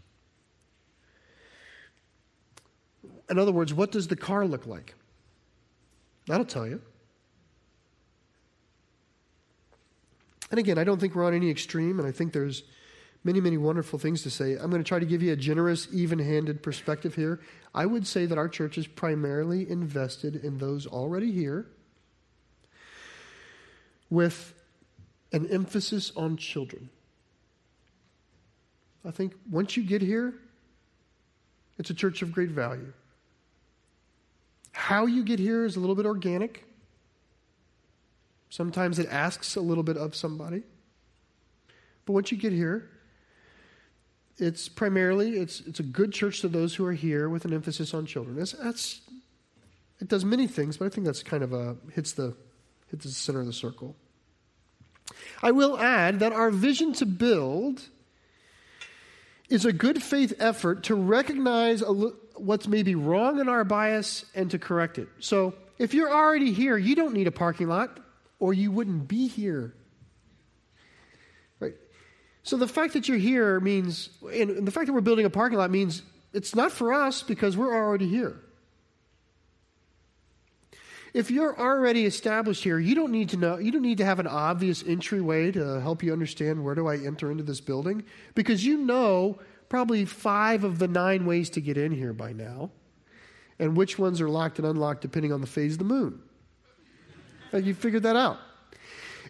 In 3.30 3.40
other 3.40 3.52
words, 3.52 3.74
what 3.74 3.92
does 3.92 4.08
the 4.08 4.16
car 4.16 4.48
look 4.48 4.66
like? 4.66 4.96
That'll 6.28 6.46
tell 6.46 6.66
you. 6.66 6.82
And 10.50 10.62
again, 10.62 10.78
I 10.78 10.86
don't 10.86 11.02
think 11.02 11.14
we're 11.14 11.26
on 11.26 11.34
any 11.34 11.50
extreme, 11.50 12.00
and 12.00 12.08
I 12.08 12.14
think 12.14 12.32
there's 12.32 12.64
many, 13.26 13.42
many 13.42 13.58
wonderful 13.58 13.98
things 13.98 14.22
to 14.22 14.30
say. 14.30 14.54
I'm 14.54 14.70
going 14.70 14.82
to 14.82 14.88
try 14.88 15.00
to 15.00 15.06
give 15.06 15.22
you 15.24 15.34
a 15.34 15.36
generous, 15.36 15.88
even 15.92 16.20
handed 16.20 16.62
perspective 16.62 17.16
here. 17.16 17.42
I 17.74 17.88
would 17.88 18.06
say 18.06 18.28
that 18.28 18.38
our 18.38 18.48
church 18.48 18.78
is 18.78 18.88
primarily 18.88 19.70
invested 19.70 20.38
in 20.38 20.60
those 20.60 20.86
already 20.86 21.32
here 21.32 21.66
with 24.12 24.54
an 25.34 25.48
emphasis 25.48 26.12
on 26.16 26.38
children. 26.38 26.90
I 29.04 29.12
think 29.12 29.34
once 29.50 29.76
you 29.76 29.84
get 29.84 30.04
here, 30.04 30.36
it's 31.80 31.90
a 31.90 31.96
church 31.96 32.22
of 32.22 32.32
great 32.32 32.50
value. 32.50 32.94
How 34.72 35.08
you 35.08 35.24
get 35.24 35.40
here 35.40 35.66
is 35.66 35.76
a 35.76 35.80
little 35.80 35.96
bit 35.96 36.06
organic. 36.06 36.64
Sometimes 38.50 39.00
it 39.00 39.08
asks 39.10 39.56
a 39.56 39.62
little 39.62 39.84
bit 39.84 39.98
of 39.98 40.16
somebody. 40.16 40.62
But 42.06 42.14
once 42.14 42.32
you 42.32 42.38
get 42.38 42.54
here, 42.54 42.90
it's 44.38 44.68
primarily 44.68 45.38
it's 45.38 45.62
it's 45.62 45.80
a 45.80 45.84
good 45.84 46.12
church 46.12 46.42
to 46.42 46.48
those 46.48 46.76
who 46.76 46.86
are 46.86 46.94
here 46.94 47.30
with 47.30 47.46
an 47.46 47.54
emphasis 47.54 47.94
on 47.94 48.06
children. 48.06 48.36
That's, 48.36 48.52
that's 48.54 49.02
it 50.00 50.08
does 50.08 50.26
many 50.26 50.48
things, 50.48 50.78
but 50.78 50.86
I 50.86 50.90
think 50.90 51.06
that's 51.06 51.24
kind 51.24 51.44
of 51.44 51.54
a 51.54 51.78
hits 51.94 52.14
the 52.14 52.36
hits 52.92 53.06
the 53.06 53.12
center 53.12 53.40
of 53.40 53.46
the 53.46 53.54
circle. 53.54 53.96
I 55.42 55.52
will 55.52 55.78
add 55.78 56.20
that 56.20 56.34
our 56.34 56.52
vision 56.52 56.94
to 56.94 57.06
build 57.06 57.82
is 59.50 59.66
a 59.66 59.72
good 59.72 60.02
faith 60.02 60.34
effort 60.40 60.84
to 60.84 60.96
recognize 60.96 61.84
what's 62.36 62.68
maybe 62.68 62.96
wrong 62.96 63.40
in 63.40 63.48
our 63.48 63.64
bias 63.64 64.26
and 64.34 64.50
to 64.52 64.60
correct 64.60 64.98
it. 64.98 65.08
So, 65.20 65.54
if 65.78 65.94
you're 65.94 66.12
already 66.12 66.52
here, 66.52 66.78
you 66.78 66.96
don't 66.96 67.14
need 67.14 67.28
a 67.28 67.32
parking 67.32 67.68
lot 67.68 68.00
or 68.40 68.54
you 68.54 68.72
wouldn't 68.72 69.08
be 69.08 69.28
here. 69.28 69.74
So, 72.46 72.58
the 72.58 72.68
fact 72.68 72.94
that 72.94 73.08
you're 73.08 73.18
here 73.18 73.60
means, 73.60 74.10
and 74.32 74.68
the 74.68 74.72
fact 74.72 74.86
that 74.86 74.94
we're 74.94 75.02
building 75.02 75.26
a 75.26 75.32
parking 75.32 75.58
lot 75.58 75.72
means 75.72 76.04
it's 76.32 76.54
not 76.54 76.72
for 76.72 76.94
us 76.94 77.24
because 77.24 77.58
we're 77.58 77.74
already 77.74 78.08
here. 78.08 78.40
If 81.12 81.32
you're 81.32 81.60
already 81.60 82.06
established 82.06 82.64
here, 82.64 82.78
you 82.78 82.94
don't 82.94 83.12
need 83.12 83.30
to 83.30 83.38
know, 83.38 83.58
you 83.58 83.72
don't 83.72 83.82
need 83.82 83.98
to 83.98 84.06
have 84.06 84.20
an 84.20 84.28
obvious 84.28 84.84
entryway 84.86 85.52
to 85.54 85.82
help 85.82 86.04
you 86.04 86.14
understand 86.14 86.64
where 86.64 86.76
do 86.76 86.86
I 86.86 86.98
enter 86.98 87.32
into 87.32 87.42
this 87.44 87.62
building 87.62 88.04
because 88.36 88.64
you 88.64 88.78
know 88.78 89.40
probably 89.68 90.06
five 90.06 90.64
of 90.64 90.78
the 90.78 90.88
nine 90.88 91.26
ways 91.26 91.50
to 91.52 91.62
get 91.62 91.78
in 91.78 91.92
here 91.92 92.14
by 92.14 92.32
now 92.32 92.70
and 93.58 93.76
which 93.76 93.98
ones 93.98 94.22
are 94.22 94.30
locked 94.30 94.60
and 94.60 94.68
unlocked 94.68 95.02
depending 95.02 95.34
on 95.34 95.42
the 95.42 95.48
phase 95.48 95.72
of 95.74 95.80
the 95.80 95.86
moon. 95.86 96.22
you 97.54 97.74
figured 97.74 98.04
that 98.04 98.16
out. 98.16 98.38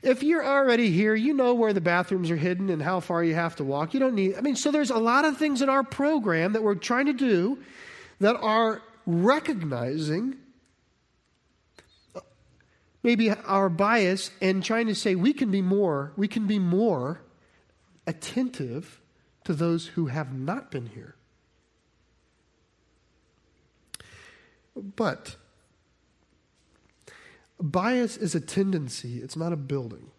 If 0.06 0.22
you're 0.22 0.46
already 0.46 0.92
here, 0.92 1.16
you 1.16 1.34
know 1.34 1.56
where 1.56 1.74
the 1.74 1.82
bathrooms 1.82 2.30
are 2.30 2.36
hidden 2.36 2.70
and 2.70 2.80
how 2.80 3.00
far 3.00 3.24
you 3.24 3.34
have 3.34 3.56
to 3.56 3.64
walk. 3.64 3.96
You 3.96 4.00
don't 4.00 4.14
need, 4.14 4.36
I 4.36 4.42
mean, 4.42 4.56
so 4.56 4.70
there's 4.70 4.92
a 4.92 5.00
lot 5.00 5.26
of 5.26 5.38
things 5.38 5.64
in 5.64 5.70
our 5.70 5.84
program 5.84 6.54
that 6.54 6.62
we're 6.62 6.76
trying 6.76 7.08
to 7.08 7.14
do 7.14 7.58
that 8.20 8.36
are 8.36 8.84
recognizing 9.08 10.36
maybe 13.02 13.32
our 13.32 13.68
bias 13.68 14.30
and 14.42 14.64
trying 14.64 14.86
to 14.88 14.96
say 14.96 15.16
we 15.16 15.34
can 15.34 15.50
be 15.50 15.64
more, 15.64 16.14
we 16.16 16.28
can 16.28 16.46
be 16.46 16.60
more 16.60 17.22
attentive 18.06 19.02
to 19.46 19.54
those 19.54 19.88
who 19.88 20.06
have 20.06 20.32
not 20.32 20.70
been 20.70 20.86
here. 20.86 21.16
But 24.76 25.36
bias 27.72 28.18
is 28.18 28.36
a 28.36 28.40
tendency, 28.40 29.20
it's 29.20 29.36
not 29.36 29.54
a 29.54 29.58
building. 29.58 30.12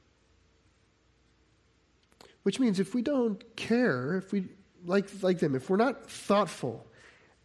Which 2.42 2.60
means 2.60 2.78
if 2.78 2.94
we 2.94 3.02
don't 3.02 3.56
care, 3.56 4.16
if 4.16 4.32
we 4.32 4.44
like 4.84 5.08
like 5.22 5.40
them, 5.40 5.54
if 5.54 5.68
we're 5.68 5.76
not 5.76 6.08
thoughtful 6.08 6.86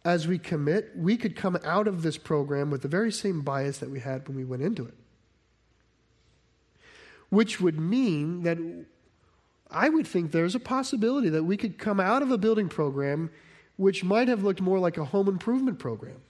as 0.04 0.28
we 0.28 0.38
commit, 0.38 0.92
we 0.96 1.16
could 1.16 1.36
come 1.36 1.58
out 1.64 1.88
of 1.88 2.02
this 2.02 2.16
program 2.18 2.70
with 2.70 2.82
the 2.82 2.88
very 2.88 3.10
same 3.10 3.42
bias 3.42 3.78
that 3.78 3.90
we 3.90 4.00
had 4.00 4.28
when 4.28 4.36
we 4.36 4.44
went 4.44 4.62
into 4.62 4.86
it 4.86 4.94
which 7.32 7.62
would 7.62 7.80
mean 7.80 8.42
that 8.42 8.58
I 9.70 9.88
would 9.88 10.06
think 10.06 10.32
there's 10.32 10.54
a 10.54 10.60
possibility 10.60 11.30
that 11.30 11.44
we 11.44 11.56
could 11.56 11.78
come 11.78 11.98
out 11.98 12.22
of 12.22 12.30
a 12.30 12.36
building 12.36 12.68
program 12.68 13.30
which 13.76 14.04
might 14.04 14.28
have 14.28 14.44
looked 14.44 14.60
more 14.60 14.78
like 14.78 14.98
a 14.98 15.06
home 15.06 15.28
improvement 15.28 15.78
program. 15.78 16.20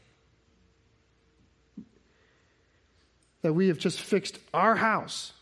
That 3.43 3.53
we 3.53 3.69
have 3.69 3.79
just 3.79 4.01
fixed 4.01 4.39
our 4.55 4.77
house. 4.77 5.33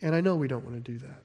And 0.00 0.14
I 0.14 0.20
know 0.20 0.36
we 0.36 0.48
don't 0.48 0.64
want 0.64 0.76
to 0.82 0.92
do 0.92 0.98
that. 0.98 1.22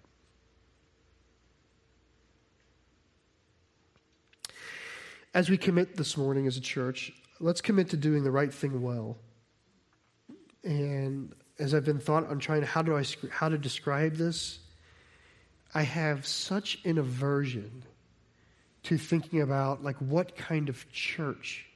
As 5.34 5.50
we 5.50 5.58
commit 5.58 5.96
this 5.96 6.18
morning 6.18 6.46
as 6.48 6.58
a 6.58 6.62
church, 6.62 7.14
let's 7.40 7.62
commit 7.62 7.90
to 7.90 7.98
doing 7.98 8.24
the 8.24 8.32
right 8.32 8.54
thing 8.54 8.82
well. 8.82 9.18
And 10.64 11.34
as 11.58 11.74
I've 11.74 11.86
been 11.86 12.00
thought 12.00 12.28
on 12.28 12.40
trying 12.40 12.64
how 12.64 12.82
do 12.82 12.98
I 12.98 13.06
how 13.30 13.48
to 13.48 13.58
describe 13.58 14.16
this, 14.16 14.60
I 15.74 15.84
have 15.84 16.28
such 16.28 16.80
an 16.84 16.98
aversion 16.98 17.84
to 18.84 18.98
thinking 18.98 19.42
about 19.42 19.84
like 19.84 19.98
what 19.98 20.36
kind 20.36 20.68
of 20.68 20.92
church 20.92 21.68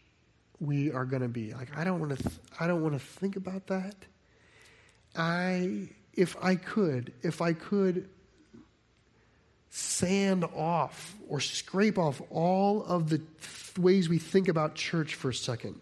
we 0.60 0.92
are 0.92 1.06
going 1.06 1.22
to 1.22 1.28
be. 1.28 1.54
Like 1.54 1.78
I 1.78 1.84
don't 1.84 2.00
want 2.00 2.18
to 2.18 2.24
th- 2.24 2.40
I 2.60 2.68
don't 2.68 2.82
want 2.82 2.94
to 2.94 3.00
think 3.00 3.36
about 3.36 3.68
that. 3.68 3.96
I 5.16 5.90
if 6.14 6.36
I 6.42 6.56
could, 6.56 7.14
if 7.22 7.42
I 7.42 7.54
could 7.54 8.10
sand 9.70 10.46
off 10.56 11.16
or 11.28 11.40
scrape 11.42 11.98
off 11.98 12.22
all 12.30 12.84
of 12.86 13.10
the 13.10 13.18
th- 13.18 13.78
ways 13.78 14.08
we 14.08 14.18
think 14.18 14.48
about 14.48 14.76
church 14.76 15.16
for 15.16 15.30
a 15.30 15.34
second 15.34 15.82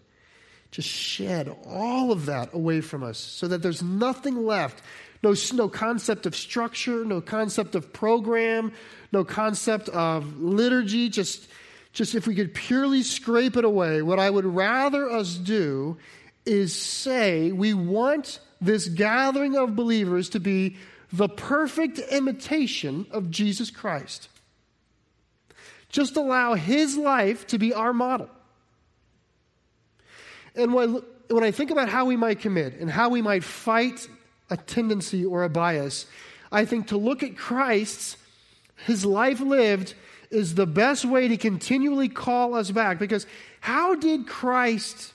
just 0.74 0.88
shed 0.88 1.56
all 1.68 2.10
of 2.10 2.26
that 2.26 2.52
away 2.52 2.80
from 2.80 3.04
us 3.04 3.16
so 3.16 3.46
that 3.46 3.62
there's 3.62 3.80
nothing 3.80 4.44
left. 4.44 4.82
No, 5.22 5.32
no 5.52 5.68
concept 5.68 6.26
of 6.26 6.34
structure, 6.34 7.04
no 7.04 7.20
concept 7.20 7.76
of 7.76 7.92
program, 7.92 8.72
no 9.12 9.22
concept 9.22 9.88
of 9.90 10.40
liturgy. 10.40 11.10
Just, 11.10 11.46
just 11.94 12.14
if 12.16 12.26
we 12.26 12.34
could 12.34 12.52
purely 12.52 13.02
scrape 13.02 13.56
it 13.56 13.64
away, 13.64 14.02
what 14.02 14.18
I 14.18 14.28
would 14.28 14.44
rather 14.44 15.08
us 15.08 15.36
do 15.36 15.96
is 16.44 16.74
say 16.74 17.52
we 17.52 17.72
want 17.72 18.40
this 18.60 18.88
gathering 18.88 19.56
of 19.56 19.76
believers 19.76 20.28
to 20.30 20.40
be 20.40 20.76
the 21.12 21.28
perfect 21.28 22.00
imitation 22.00 23.06
of 23.12 23.30
Jesus 23.30 23.70
Christ. 23.70 24.28
Just 25.88 26.16
allow 26.16 26.54
his 26.54 26.96
life 26.96 27.46
to 27.46 27.58
be 27.58 27.72
our 27.72 27.92
model. 27.92 28.28
And 30.56 30.74
when, 30.74 31.00
I 31.32 31.52
think 31.52 31.70
about 31.70 31.88
how 31.88 32.06
we 32.06 32.16
might 32.16 32.40
commit 32.40 32.74
and 32.80 32.90
how 32.90 33.08
we 33.08 33.22
might 33.22 33.44
fight 33.44 34.08
a 34.50 34.56
tendency 34.56 35.24
or 35.24 35.44
a 35.44 35.48
bias, 35.48 36.06
I 36.50 36.64
think 36.64 36.88
to 36.88 36.96
look 36.96 37.22
at 37.22 37.36
Christ's, 37.36 38.16
his 38.84 39.04
life 39.04 39.40
lived, 39.40 39.94
is 40.34 40.54
the 40.54 40.66
best 40.66 41.04
way 41.04 41.28
to 41.28 41.36
continually 41.36 42.08
call 42.08 42.54
us 42.54 42.70
back. 42.70 42.98
Because 42.98 43.26
how 43.60 43.94
did 43.94 44.26
Christ 44.26 45.12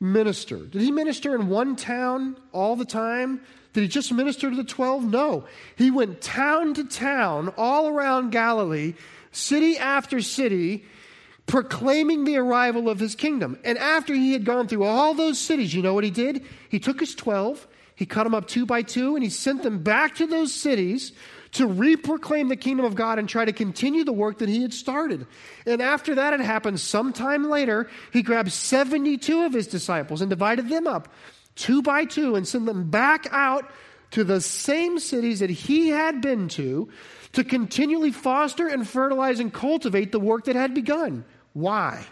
minister? 0.00 0.58
Did 0.58 0.82
he 0.82 0.90
minister 0.90 1.34
in 1.34 1.48
one 1.48 1.76
town 1.76 2.36
all 2.52 2.76
the 2.76 2.84
time? 2.84 3.40
Did 3.72 3.82
he 3.82 3.88
just 3.88 4.12
minister 4.12 4.48
to 4.48 4.56
the 4.56 4.64
12? 4.64 5.04
No. 5.04 5.44
He 5.76 5.90
went 5.90 6.20
town 6.20 6.74
to 6.74 6.84
town 6.84 7.52
all 7.56 7.88
around 7.88 8.30
Galilee, 8.30 8.94
city 9.32 9.76
after 9.76 10.20
city, 10.20 10.84
proclaiming 11.46 12.24
the 12.24 12.38
arrival 12.38 12.88
of 12.88 12.98
his 12.98 13.14
kingdom. 13.14 13.58
And 13.64 13.78
after 13.78 14.14
he 14.14 14.32
had 14.32 14.44
gone 14.44 14.66
through 14.66 14.84
all 14.84 15.14
those 15.14 15.38
cities, 15.38 15.74
you 15.74 15.82
know 15.82 15.94
what 15.94 16.04
he 16.04 16.10
did? 16.10 16.44
He 16.68 16.80
took 16.80 17.00
his 17.00 17.14
12, 17.14 17.66
he 17.94 18.06
cut 18.06 18.24
them 18.24 18.34
up 18.34 18.48
two 18.48 18.66
by 18.66 18.82
two, 18.82 19.14
and 19.14 19.22
he 19.22 19.30
sent 19.30 19.62
them 19.62 19.82
back 19.82 20.16
to 20.16 20.26
those 20.26 20.52
cities 20.52 21.12
to 21.56 21.68
reproclaim 21.68 22.48
the 22.48 22.56
kingdom 22.56 22.86
of 22.86 22.94
God 22.94 23.18
and 23.18 23.28
try 23.28 23.44
to 23.44 23.52
continue 23.52 24.04
the 24.04 24.12
work 24.12 24.38
that 24.38 24.48
he 24.48 24.62
had 24.62 24.72
started. 24.72 25.26
And 25.66 25.82
after 25.82 26.14
that 26.14 26.32
had 26.32 26.40
happened, 26.40 26.80
sometime 26.80 27.48
later, 27.48 27.88
he 28.12 28.22
grabbed 28.22 28.52
72 28.52 29.42
of 29.42 29.52
his 29.52 29.66
disciples 29.66 30.20
and 30.20 30.30
divided 30.30 30.68
them 30.68 30.86
up 30.86 31.08
two 31.56 31.82
by 31.82 32.04
two, 32.04 32.36
and 32.36 32.46
sent 32.46 32.66
them 32.66 32.88
back 32.88 33.26
out 33.32 33.68
to 34.12 34.22
the 34.22 34.40
same 34.40 34.98
cities 34.98 35.40
that 35.40 35.50
he 35.50 35.88
had 35.88 36.20
been 36.20 36.48
to 36.48 36.88
to 37.32 37.42
continually 37.42 38.12
foster 38.12 38.68
and 38.68 38.86
fertilize 38.86 39.40
and 39.40 39.52
cultivate 39.52 40.12
the 40.12 40.20
work 40.20 40.44
that 40.44 40.54
had 40.54 40.74
begun. 40.74 41.24
Why? 41.54 42.06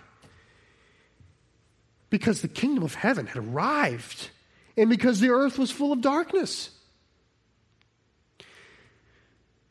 Because 2.11 2.43
the 2.43 2.49
kingdom 2.49 2.83
of 2.83 2.95
heaven 2.95 3.27
had 3.27 3.37
arrived 3.37 4.31
and 4.77 4.91
because 4.91 5.21
the 5.21 5.31
earth 5.31 5.59
was 5.59 5.71
full 5.71 5.93
of 5.93 6.01
darkness. 6.01 6.71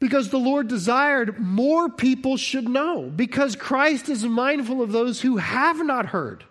Because 0.04 0.28
the 0.28 0.38
Lord 0.38 0.68
desired 0.68 1.40
more 1.40 1.88
people 1.88 2.36
should 2.36 2.68
know, 2.68 3.04
because 3.04 3.56
Christ 3.56 4.10
is 4.10 4.26
mindful 4.26 4.82
of 4.82 4.92
those 4.92 5.22
who 5.22 5.38
have 5.38 5.82
not 5.86 6.08
heard. 6.08 6.44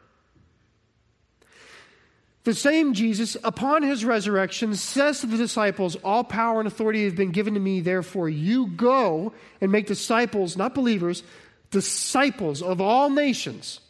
The 2.45 2.55
same 2.55 2.95
Jesus, 2.95 3.37
upon 3.45 3.83
his 3.83 4.07
resurrection, 4.07 4.75
says 4.75 5.21
to 5.21 5.27
the 5.27 5.37
disciples, 5.37 5.97
All 5.97 6.25
power 6.25 6.61
and 6.61 6.67
authority 6.67 7.05
have 7.05 7.15
been 7.15 7.31
given 7.31 7.53
to 7.53 7.61
me, 7.61 7.83
therefore 7.83 8.31
you 8.31 8.69
go 8.69 9.35
and 9.61 9.71
make 9.71 9.87
disciples, 9.87 10.57
not 10.57 10.75
believers, 10.75 11.23
disciples 11.71 12.63
of 12.63 12.81
all 12.81 13.11
nations. 13.11 13.81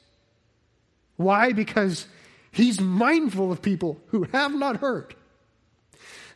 Why? 1.14 1.52
Because 1.52 2.08
he's 2.50 2.80
mindful 2.80 3.52
of 3.52 3.62
people 3.62 4.00
who 4.08 4.24
have 4.32 4.52
not 4.56 4.78
heard. 4.78 5.14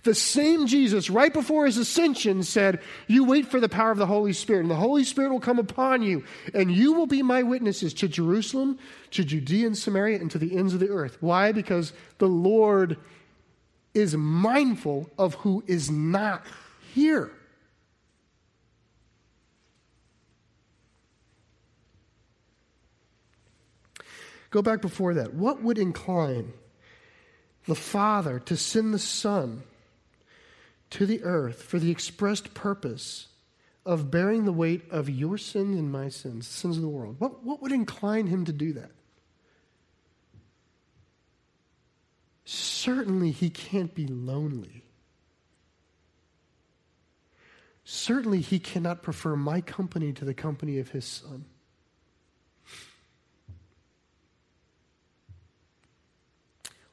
The 0.02 0.14
same 0.14 0.66
Jesus, 0.66 1.10
right 1.10 1.32
before 1.32 1.66
his 1.66 1.78
ascension, 1.78 2.42
said, 2.42 2.80
You 3.06 3.24
wait 3.24 3.46
for 3.46 3.60
the 3.60 3.68
power 3.68 3.90
of 3.90 3.98
the 3.98 4.06
Holy 4.06 4.32
Spirit, 4.32 4.60
and 4.60 4.70
the 4.70 4.76
Holy 4.76 5.04
Spirit 5.04 5.30
will 5.30 5.40
come 5.40 5.58
upon 5.58 6.02
you, 6.02 6.24
and 6.54 6.70
you 6.70 6.92
will 6.92 7.06
be 7.06 7.22
my 7.22 7.42
witnesses 7.42 7.92
to 7.94 8.08
Jerusalem, 8.08 8.78
to 9.12 9.24
Judea 9.24 9.66
and 9.66 9.76
Samaria, 9.76 10.20
and 10.20 10.30
to 10.30 10.38
the 10.38 10.56
ends 10.56 10.74
of 10.74 10.80
the 10.80 10.90
earth. 10.90 11.16
Why? 11.20 11.52
Because 11.52 11.92
the 12.18 12.28
Lord 12.28 12.96
is 13.94 14.16
mindful 14.16 15.10
of 15.18 15.34
who 15.36 15.64
is 15.66 15.90
not 15.90 16.44
here. 16.94 17.32
Go 24.50 24.62
back 24.62 24.80
before 24.80 25.14
that. 25.14 25.34
What 25.34 25.62
would 25.62 25.78
incline 25.78 26.52
the 27.66 27.74
Father 27.74 28.38
to 28.40 28.56
send 28.56 28.94
the 28.94 28.98
Son? 28.98 29.62
To 30.90 31.06
the 31.06 31.22
earth 31.22 31.62
for 31.62 31.78
the 31.78 31.90
expressed 31.90 32.54
purpose 32.54 33.28
of 33.84 34.10
bearing 34.10 34.44
the 34.44 34.52
weight 34.52 34.82
of 34.90 35.08
your 35.08 35.38
sins 35.38 35.78
and 35.78 35.90
my 35.90 36.08
sins, 36.08 36.48
the 36.48 36.54
sins 36.54 36.76
of 36.76 36.82
the 36.82 36.88
world. 36.88 37.16
What, 37.18 37.44
what 37.44 37.62
would 37.62 37.72
incline 37.72 38.26
him 38.26 38.44
to 38.44 38.52
do 38.52 38.72
that? 38.74 38.90
Certainly, 42.44 43.32
he 43.32 43.50
can't 43.50 43.94
be 43.94 44.06
lonely. 44.06 44.84
Certainly, 47.84 48.40
he 48.40 48.58
cannot 48.58 49.02
prefer 49.02 49.36
my 49.36 49.60
company 49.60 50.12
to 50.12 50.24
the 50.24 50.34
company 50.34 50.78
of 50.78 50.90
his 50.90 51.04
son. 51.04 51.44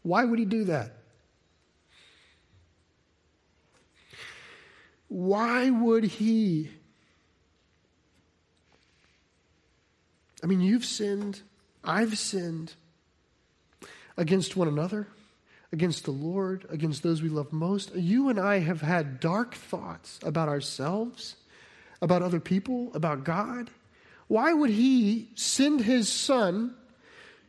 Why 0.03 0.25
would 0.25 0.37
he 0.37 0.45
do 0.45 0.65
that? 0.65 1.02
Why 5.13 5.69
would 5.69 6.05
he? 6.05 6.71
I 10.41 10.47
mean, 10.47 10.59
you've 10.59 10.83
sinned, 10.83 11.39
I've 11.83 12.17
sinned 12.17 12.73
against 14.17 14.57
one 14.57 14.67
another, 14.67 15.07
against 15.71 16.05
the 16.05 16.11
Lord, 16.11 16.65
against 16.71 17.03
those 17.03 17.21
we 17.21 17.29
love 17.29 17.53
most. 17.53 17.93
You 17.93 18.29
and 18.29 18.39
I 18.39 18.57
have 18.57 18.81
had 18.81 19.19
dark 19.19 19.53
thoughts 19.53 20.19
about 20.23 20.49
ourselves, 20.49 21.35
about 22.01 22.23
other 22.23 22.39
people, 22.39 22.89
about 22.95 23.23
God. 23.23 23.69
Why 24.27 24.51
would 24.51 24.71
he 24.71 25.29
send 25.35 25.81
his 25.81 26.11
son 26.11 26.73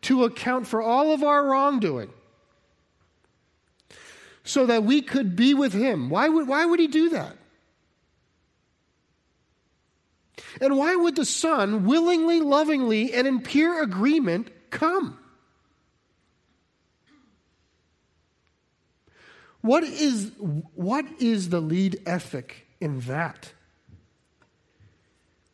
to 0.03 0.25
account 0.25 0.67
for 0.67 0.83
all 0.83 1.13
of 1.13 1.25
our 1.25 1.47
wrongdoing? 1.47 2.11
So 4.45 4.67
that 4.67 4.85
we 4.85 5.01
could 5.01 5.35
be 5.35 5.55
with 5.55 5.73
him. 5.73 6.11
Why 6.11 6.29
would, 6.29 6.47
why 6.47 6.67
would 6.67 6.79
he 6.79 6.89
do 6.89 7.09
that? 7.09 7.39
And 10.61 10.77
why 10.77 10.95
would 10.95 11.17
the 11.17 11.25
Son 11.25 11.85
willingly, 11.85 12.41
lovingly, 12.41 13.13
and 13.13 13.27
in 13.27 13.41
pure 13.41 13.83
agreement 13.83 14.51
come? 14.71 15.19
What 19.61 19.83
is, 19.83 20.31
what 20.75 21.07
is 21.21 21.49
the 21.49 21.61
lead 21.61 22.03
ethic 22.05 22.67
in 22.81 23.01
that? 23.01 23.53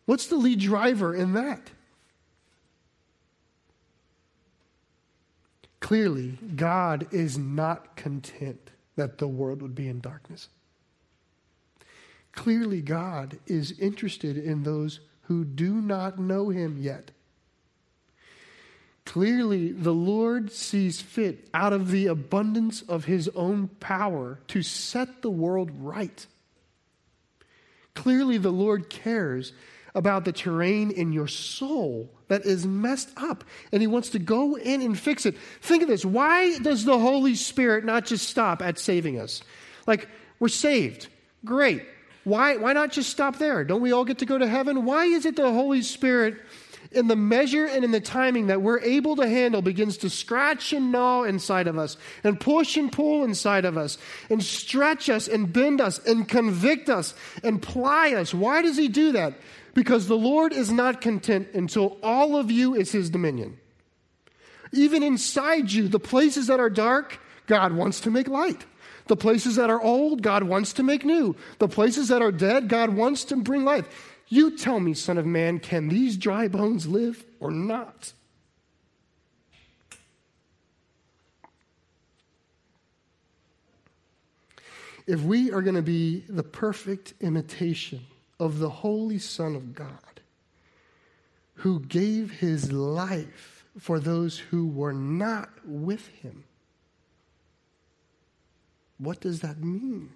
What's 0.05 0.27
the 0.27 0.37
lead 0.37 0.59
driver 0.59 1.15
in 1.15 1.35
that? 1.35 1.71
Clearly, 5.79 6.39
God 6.57 7.07
is 7.13 7.39
not 7.39 7.97
content 7.97 8.71
that 8.97 9.19
the 9.19 9.29
world 9.29 9.63
would 9.63 9.75
be 9.75 9.89
in 9.89 10.01
darkness. 10.01 10.49
Clearly, 12.41 12.81
God 12.81 13.39
is 13.47 13.79
interested 13.79 14.39
in 14.39 14.63
those 14.63 15.01
who 15.25 15.45
do 15.45 15.75
not 15.75 16.19
know 16.19 16.49
him 16.49 16.79
yet. 16.81 17.11
Clearly, 19.05 19.73
the 19.73 19.93
Lord 19.93 20.51
sees 20.51 21.03
fit 21.03 21.51
out 21.53 21.75
of 21.75 21.91
the 21.91 22.07
abundance 22.07 22.81
of 22.81 23.05
his 23.05 23.29
own 23.35 23.69
power 23.79 24.41
to 24.49 24.63
set 24.63 25.21
the 25.21 25.29
world 25.29 25.71
right. 25.83 26.27
Clearly, 27.95 28.39
the 28.39 28.49
Lord 28.49 28.89
cares 28.89 29.53
about 29.95 30.25
the 30.25 30.33
terrain 30.33 30.91
in 30.91 31.13
your 31.13 31.29
soul 31.29 32.09
that 32.29 32.47
is 32.47 32.65
messed 32.65 33.11
up, 33.19 33.45
and 33.71 33.83
he 33.83 33.87
wants 33.87 34.09
to 34.09 34.19
go 34.19 34.57
in 34.57 34.81
and 34.81 34.99
fix 34.99 35.27
it. 35.27 35.37
Think 35.61 35.83
of 35.83 35.91
this 35.91 36.07
why 36.07 36.59
does 36.61 36.87
the 36.87 36.99
Holy 36.99 37.35
Spirit 37.35 37.85
not 37.85 38.07
just 38.07 38.27
stop 38.27 38.63
at 38.63 38.79
saving 38.79 39.21
us? 39.21 39.43
Like, 39.87 40.09
we're 40.39 40.49
saved. 40.49 41.09
Great. 41.45 41.83
Why, 42.25 42.57
why 42.57 42.73
not 42.73 42.93
just 42.93 43.11
stop 43.11 43.39
there? 43.39 43.65
Don't 43.65 43.81
we 43.81 43.93
all 43.93 44.05
get 44.05 44.19
to 44.19 44.27
go 44.27 44.37
to 44.39 44.47
heaven? 44.47 44.85
Why 44.85 45.07
is 45.07 45.25
it 45.25 45.37
the 45.37 45.53
Holy 45.53 45.83
Spirit, 45.83 46.37
in 46.93 47.07
the 47.07 47.17
measure 47.17 47.67
and 47.67 47.85
in 47.85 47.93
the 47.93 48.01
timing 48.01 48.49
that 48.49 48.63
we're 48.63 48.81
able 48.81 49.17
to 49.17 49.29
handle, 49.29 49.63
begins 49.63 49.97
to 49.99 50.11
scratch 50.11 50.73
and 50.73 50.91
gnaw 50.91 51.23
inside 51.23 51.69
of 51.69 51.79
us, 51.79 51.97
and 52.25 52.41
push 52.41 52.77
and 52.77 52.93
pull 52.93 53.23
inside 53.25 53.65
of 53.65 53.77
us, 53.77 53.97
and 54.29 54.43
stretch 54.43 55.09
us, 55.09 55.29
and 55.29 55.53
bend 55.53 55.81
us, 55.81 55.99
and 56.01 56.29
convict 56.29 56.89
us, 56.89 57.15
and 57.45 57.63
ply 57.63 58.15
us? 58.15 58.35
Why 58.35 58.63
does 58.63 58.77
He 58.77 58.89
do 58.89 59.13
that? 59.13 59.35
Because 59.73 60.09
the 60.09 60.17
Lord 60.17 60.53
is 60.53 60.73
not 60.73 61.01
content 61.01 61.49
until 61.55 61.97
all 62.03 62.37
of 62.37 62.51
you 62.51 62.75
is 62.75 62.91
His 62.91 63.09
dominion. 63.09 63.59
Even 64.73 65.03
inside 65.03 65.71
you, 65.71 65.89
the 65.89 66.01
places 66.01 66.49
that 66.49 66.61
are 66.61 66.71
dark, 66.71 67.21
God 67.47 67.73
wants 67.73 68.01
to 68.01 68.11
make 68.11 68.29
light. 68.29 68.65
The 69.11 69.17
places 69.17 69.57
that 69.57 69.71
are 69.71 69.83
old, 69.83 70.23
God 70.23 70.45
wants 70.45 70.73
to 70.75 70.85
make 70.85 71.05
new. 71.05 71.35
The 71.59 71.67
places 71.67 72.07
that 72.11 72.23
are 72.23 72.31
dead, 72.31 72.69
God 72.69 72.91
wants 72.91 73.25
to 73.25 73.37
bring 73.37 73.65
life. 73.65 73.89
You 74.29 74.57
tell 74.57 74.79
me, 74.79 74.95
Son 74.95 75.19
of 75.19 75.27
Man, 75.27 75.59
can 75.59 75.89
these 75.89 76.17
dry 76.17 76.47
bones 76.47 76.87
live 76.87 77.25
or 77.41 77.51
not? 77.51 78.13
If 85.09 85.23
we 85.23 85.51
are 85.51 85.61
going 85.61 85.75
to 85.75 85.83
be 85.83 86.23
the 86.29 86.45
perfect 86.45 87.15
imitation 87.21 88.03
of 88.39 88.61
the 88.61 88.71
Holy 88.71 89.19
Son 89.19 89.57
of 89.57 89.75
God, 89.75 90.21
who 91.55 91.81
gave 91.81 92.31
his 92.31 92.71
life 92.71 93.67
for 93.77 93.99
those 93.99 94.39
who 94.39 94.69
were 94.69 94.93
not 94.93 95.51
with 95.65 96.07
him, 96.07 96.45
what 99.01 99.21
does 99.21 99.41
that 99.41 99.59
mean? 99.63 100.11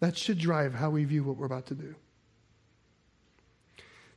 That 0.00 0.18
should 0.18 0.38
drive 0.38 0.74
how 0.74 0.90
we 0.90 1.04
view 1.04 1.22
what 1.22 1.36
we're 1.36 1.46
about 1.46 1.66
to 1.66 1.74
do. 1.74 1.94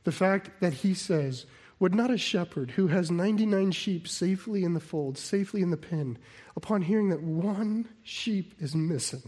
The 0.02 0.12
fact 0.12 0.60
that 0.60 0.74
he 0.74 0.94
says, 0.94 1.46
Would 1.78 1.94
not 1.94 2.10
a 2.10 2.18
shepherd 2.18 2.72
who 2.72 2.88
has 2.88 3.10
99 3.10 3.70
sheep 3.70 4.08
safely 4.08 4.64
in 4.64 4.74
the 4.74 4.80
fold, 4.80 5.16
safely 5.16 5.62
in 5.62 5.70
the 5.70 5.76
pen, 5.76 6.18
upon 6.56 6.82
hearing 6.82 7.08
that 7.10 7.22
one 7.22 7.88
sheep 8.02 8.54
is 8.58 8.74
missing, 8.74 9.22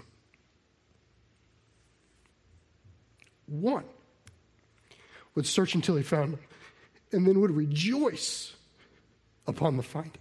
one, 3.46 3.84
would 5.34 5.46
search 5.46 5.74
until 5.74 5.96
he 5.96 6.02
found 6.02 6.34
him, 6.34 6.40
and 7.12 7.26
then 7.26 7.40
would 7.40 7.52
rejoice 7.52 8.54
upon 9.46 9.76
the 9.76 9.82
finding? 9.82 10.20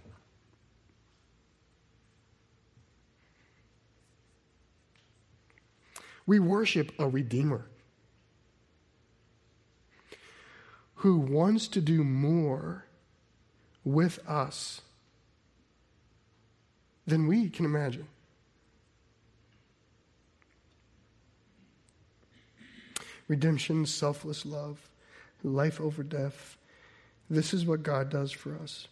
We 6.26 6.38
worship 6.38 6.92
a 6.98 7.08
Redeemer 7.08 7.66
who 10.96 11.16
wants 11.16 11.66
to 11.68 11.80
do 11.80 12.04
more 12.04 12.84
with 13.84 14.18
us 14.28 14.82
than 17.06 17.26
we 17.26 17.48
can 17.48 17.64
imagine. 17.64 18.06
Redemption, 23.28 23.86
selfless 23.86 24.44
love, 24.44 24.90
life 25.42 25.80
over 25.80 26.02
death. 26.02 26.56
This 27.30 27.54
is 27.54 27.64
what 27.64 27.82
God 27.82 28.10
does 28.10 28.32
for 28.32 28.56
us. 28.56 28.88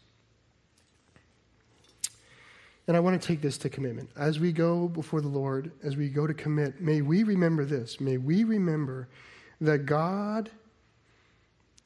And 2.88 2.96
I 2.96 3.00
want 3.00 3.20
to 3.20 3.28
take 3.28 3.42
this 3.42 3.58
to 3.58 3.68
commitment. 3.68 4.08
As 4.16 4.40
we 4.40 4.50
go 4.50 4.88
before 4.88 5.20
the 5.20 5.28
Lord, 5.28 5.70
as 5.84 5.98
we 5.98 6.08
go 6.08 6.26
to 6.26 6.32
commit, 6.32 6.80
may 6.80 7.02
we 7.02 7.22
remember 7.22 7.66
this. 7.66 8.00
May 8.00 8.16
we 8.16 8.44
remember 8.44 9.10
that 9.60 9.84
God 9.84 10.50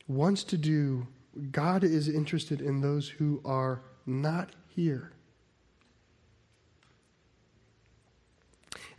wants 0.07 0.45
to 0.45 0.57
do, 0.57 1.09
God 1.51 1.83
is 1.83 2.09
interested 2.09 2.61
in 2.61 2.81
those 2.81 3.09
who 3.09 3.41
are 3.45 3.83
not 4.07 4.51
here. 4.69 5.13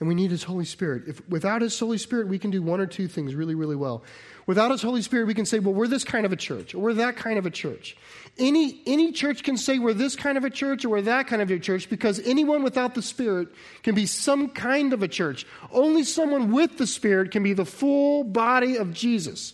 And 0.03 0.09
we 0.09 0.15
need 0.15 0.31
His 0.31 0.43
Holy 0.43 0.65
Spirit. 0.65 1.03
If 1.07 1.29
without 1.29 1.61
His 1.61 1.79
Holy 1.79 1.97
Spirit, 1.97 2.27
we 2.27 2.37
can 2.37 2.51
do 2.51 2.61
one 2.61 2.81
or 2.81 2.85
two 2.85 3.07
things 3.07 3.35
really, 3.35 3.55
really 3.55 3.77
well. 3.77 4.03
Without 4.45 4.69
His 4.69 4.81
Holy 4.81 5.01
Spirit, 5.01 5.27
we 5.27 5.33
can 5.33 5.45
say, 5.45 5.59
well, 5.59 5.73
we're 5.73 5.87
this 5.87 6.03
kind 6.03 6.25
of 6.25 6.33
a 6.33 6.35
church, 6.35 6.75
or 6.75 6.79
we're 6.79 6.93
that 6.95 7.15
kind 7.15 7.39
of 7.39 7.45
a 7.45 7.49
church. 7.49 7.95
Any, 8.37 8.81
any 8.85 9.13
church 9.13 9.43
can 9.43 9.55
say 9.55 9.79
we're 9.79 9.93
this 9.93 10.17
kind 10.17 10.37
of 10.37 10.43
a 10.43 10.49
church 10.49 10.83
or 10.83 10.89
we're 10.89 11.03
that 11.03 11.27
kind 11.27 11.41
of 11.41 11.49
a 11.49 11.57
church 11.57 11.89
because 11.89 12.19
anyone 12.25 12.63
without 12.63 12.95
the 12.95 13.01
Spirit 13.01 13.47
can 13.81 13.95
be 13.95 14.05
some 14.05 14.49
kind 14.49 14.91
of 14.91 15.03
a 15.03 15.07
church. 15.07 15.47
Only 15.71 16.03
someone 16.03 16.51
with 16.51 16.77
the 16.77 16.85
Spirit 16.85 17.31
can 17.31 17.41
be 17.41 17.53
the 17.53 17.63
full 17.63 18.25
body 18.25 18.75
of 18.75 18.93
Jesus. 18.93 19.53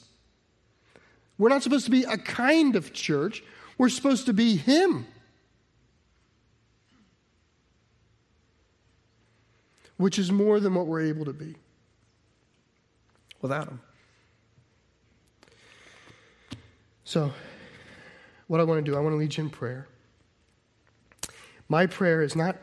We're 1.37 1.49
not 1.49 1.61
supposed 1.61 1.85
to 1.85 1.91
be 1.91 2.05
a 2.05 2.17
kind 2.17 2.75
of 2.75 2.91
church, 2.91 3.43
we're 3.77 3.89
supposed 3.89 4.25
to 4.25 4.33
be 4.33 4.55
Him. 4.55 5.05
Which 9.99 10.17
is 10.17 10.31
more 10.31 10.61
than 10.61 10.73
what 10.75 10.87
we're 10.87 11.01
able 11.01 11.25
to 11.25 11.33
be 11.33 11.55
without 13.41 13.67
Him. 13.67 13.81
So, 17.03 17.33
what 18.47 18.61
I 18.61 18.63
want 18.63 18.85
to 18.85 18.89
do, 18.89 18.95
I 18.95 19.01
want 19.01 19.11
to 19.11 19.17
lead 19.17 19.35
you 19.35 19.43
in 19.43 19.49
prayer. 19.49 19.89
My 21.67 21.85
prayer 21.85 22.21
is 22.21 22.33
not, 22.33 22.55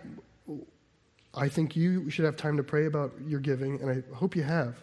I 1.34 1.50
think 1.50 1.76
you 1.76 2.08
should 2.08 2.24
have 2.24 2.38
time 2.38 2.56
to 2.56 2.62
pray 2.62 2.86
about 2.86 3.12
your 3.26 3.40
giving, 3.40 3.82
and 3.82 3.90
I 3.90 4.16
hope 4.16 4.34
you 4.34 4.42
have. 4.42 4.76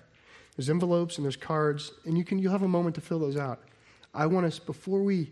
There's 0.55 0.69
envelopes 0.69 1.17
and 1.17 1.25
there's 1.25 1.35
cards, 1.35 1.91
and 2.05 2.15
you 2.15 2.23
can 2.23 2.37
you'll 2.37 2.51
have 2.51 2.61
a 2.61 2.67
moment 2.67 2.93
to 2.95 3.01
fill 3.01 3.17
those 3.17 3.35
out. 3.35 3.61
I 4.13 4.27
want 4.27 4.45
us 4.45 4.59
before 4.59 5.01
we 5.01 5.31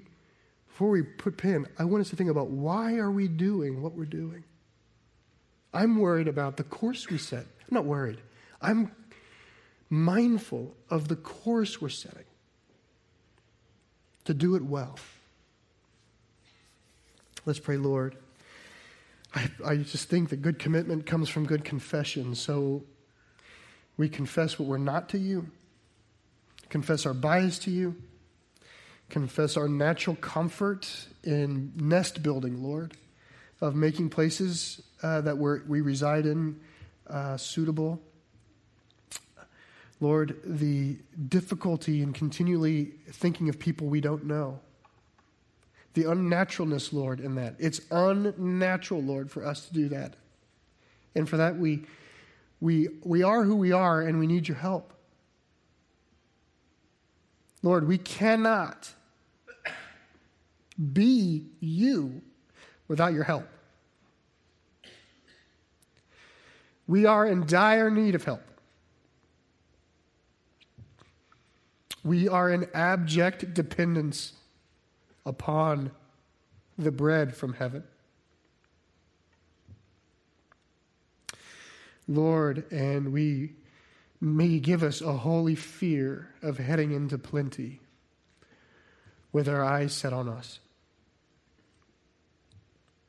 before 0.68 0.90
we 0.90 1.04
put 1.04 1.38
pin, 1.38 1.68
I 1.78 1.84
want 1.84 2.02
us 2.02 2.10
to 2.10 2.16
think 2.16 2.32
about 2.32 2.48
why 2.48 2.96
are 2.96 3.12
we 3.12 3.28
doing 3.28 3.84
what 3.84 3.94
we're 3.94 4.06
doing? 4.06 4.44
I'm 5.74 5.98
worried 5.98 6.28
about 6.28 6.58
the 6.58 6.64
course 6.64 7.10
we 7.10 7.18
set. 7.18 7.46
I'm 7.46 7.72
not 7.72 7.86
worried. 7.86 8.22
I'm 8.62 8.92
mindful 9.90 10.76
of 10.90 11.08
the 11.08 11.16
course 11.16 11.82
we're 11.82 11.90
setting 11.90 12.26
to 14.26 14.34
do 14.34 14.56
it 14.56 14.64
well. 14.64 14.98
Let's 17.46 17.60
pray, 17.60 17.78
Lord. 17.78 18.16
I, 19.34 19.50
I 19.66 19.76
just 19.78 20.10
think 20.10 20.30
that 20.30 20.42
good 20.42 20.60
commitment 20.60 21.06
comes 21.06 21.30
from 21.30 21.46
good 21.46 21.64
confession. 21.64 22.36
So 22.36 22.84
we 23.98 24.10
confess 24.10 24.60
what 24.60 24.68
we're 24.68 24.78
not 24.78 25.10
to 25.10 25.18
you, 25.18 25.48
confess 26.70 27.06
our 27.06 27.14
bias 27.14 27.60
to 27.60 27.72
you, 27.72 27.96
confess 29.10 29.58
our 29.58 29.68
natural 29.68 30.16
comfort 30.16 31.08
in 31.24 31.74
nest 31.76 32.22
building, 32.24 32.64
Lord, 32.64 32.94
of 33.62 33.76
making 33.76 34.10
places 34.10 34.82
uh, 35.04 35.22
that 35.22 35.38
we 35.38 35.82
reside 35.82 36.26
in 36.26 36.60
uh, 37.08 37.38
suitable. 37.38 38.02
Lord, 40.00 40.40
the 40.44 40.98
difficulty 41.30 42.02
in 42.02 42.12
continually 42.12 42.94
thinking 43.12 43.50
of 43.50 43.60
people 43.60 43.88
we 43.88 44.02
don't 44.02 44.26
know. 44.26 44.60
The 45.94 46.06
unnaturalness, 46.06 46.92
Lord, 46.92 47.20
in 47.20 47.36
that. 47.36 47.56
It's 47.60 47.82
unnatural, 47.92 49.04
Lord, 49.04 49.30
for 49.30 49.46
us 49.46 49.68
to 49.68 49.74
do 49.74 49.90
that. 49.90 50.16
And 51.14 51.30
for 51.30 51.38
that, 51.38 51.58
we, 51.58 51.84
we, 52.60 52.88
we 53.04 53.22
are 53.22 53.44
who 53.44 53.56
we 53.56 53.74
are, 53.74 54.02
and 54.02 54.18
we 54.18 54.26
need 54.26 54.48
your 54.48 54.58
help. 54.58 54.94
Lord, 57.62 57.88
we 57.88 58.00
cannot 58.00 58.90
be 60.94 61.46
you 61.60 62.24
without 62.92 63.14
your 63.14 63.24
help. 63.24 63.48
We 66.88 67.06
are 67.06 67.26
in 67.26 67.46
dire 67.46 67.90
need 67.90 68.16
of 68.16 68.26
help. 68.26 68.44
We 72.04 72.28
are 72.28 72.50
in 72.50 72.68
abject 72.74 73.54
dependence 73.54 74.34
upon 75.26 75.92
the 76.78 76.92
bread 76.92 77.34
from 77.34 77.54
heaven. 77.54 77.86
Lord, 82.10 82.70
and 82.74 83.14
we 83.14 83.54
may 84.20 84.60
give 84.60 84.84
us 84.84 85.00
a 85.00 85.14
holy 85.14 85.56
fear 85.56 86.28
of 86.42 86.58
heading 86.58 86.92
into 86.92 87.18
plenty 87.18 87.80
with 89.32 89.48
our 89.48 89.64
eyes 89.64 89.94
set 89.94 90.12
on 90.12 90.28
us. 90.28 90.60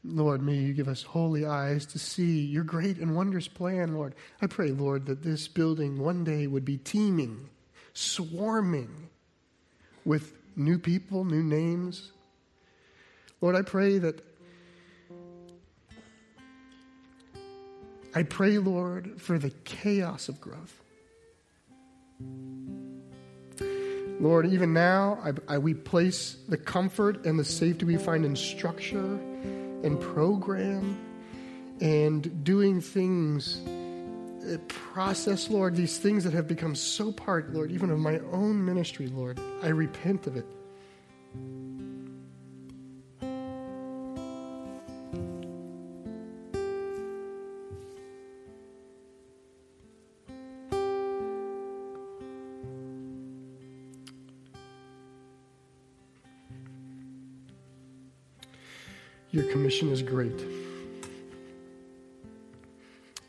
Lord, 0.05 0.43
may 0.43 0.55
you 0.55 0.73
give 0.73 0.89
us 0.89 1.03
holy 1.03 1.47
eyes 1.47 1.87
to 1.87 1.99
see 1.99 2.41
your 2.41 2.65
great 2.65 2.99
and 2.99 3.15
wondrous 3.15 3.47
plan, 3.47 3.95
Lord. 3.95 4.15
I 4.41 4.49
pray, 4.49 4.71
Lord, 4.71 5.07
that 5.07 5.23
this 5.23 5.47
building 5.47 5.99
one 5.99 6.25
day 6.25 6.47
would 6.47 6.65
be 6.65 6.77
teeming 6.77 7.49
swarming 7.95 9.09
with 10.05 10.35
new 10.57 10.79
people, 10.79 11.25
new 11.25 11.43
names. 11.43 12.11
Lord, 13.41 13.55
I 13.55 13.63
pray 13.63 13.99
that. 13.99 14.25
I 18.15 18.25
pray, 18.25 18.59
Lord, 18.59 19.21
for 19.21 19.39
the 19.39 19.51
chaos 19.65 20.29
of 20.29 20.41
growth. 20.41 20.83
Lord, 24.21 24.47
even 24.47 24.73
now, 24.73 25.19
I, 25.25 25.55
I, 25.55 25.59
we 25.59 25.75
place 25.75 26.37
the 26.49 26.59
comfort 26.59 27.25
and 27.25 27.39
the 27.39 27.45
safety 27.45 27.85
we 27.85 27.97
find 27.97 28.25
in 28.25 28.37
structure 28.37 29.19
and 29.83 30.01
program 30.01 30.99
and 31.81 32.45
doing 32.45 32.81
things 32.81 33.61
uh, 34.43 34.59
process, 34.69 35.51
Lord, 35.51 35.77
these 35.77 35.99
things 35.99 36.25
that 36.25 36.33
have 36.33 36.49
become 36.49 36.75
so 36.75 37.13
part, 37.13 37.53
Lord, 37.53 37.71
even 37.71 37.91
of 37.91 37.99
my 37.99 38.19
own 38.33 38.65
ministry, 38.65 39.07
Lord. 39.07 39.39
I 39.63 39.69
repent 39.69 40.27
of 40.27 40.37
it. 40.37 40.47
Commission 59.73 59.91
is 59.91 60.03
great 60.03 60.39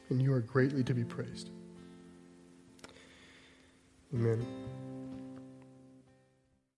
and 0.10 0.22
you 0.22 0.34
are 0.34 0.42
greatly 0.42 0.84
to 0.84 0.94
be 0.94 1.06
praised. 1.06 1.52
Amen. 4.14 4.46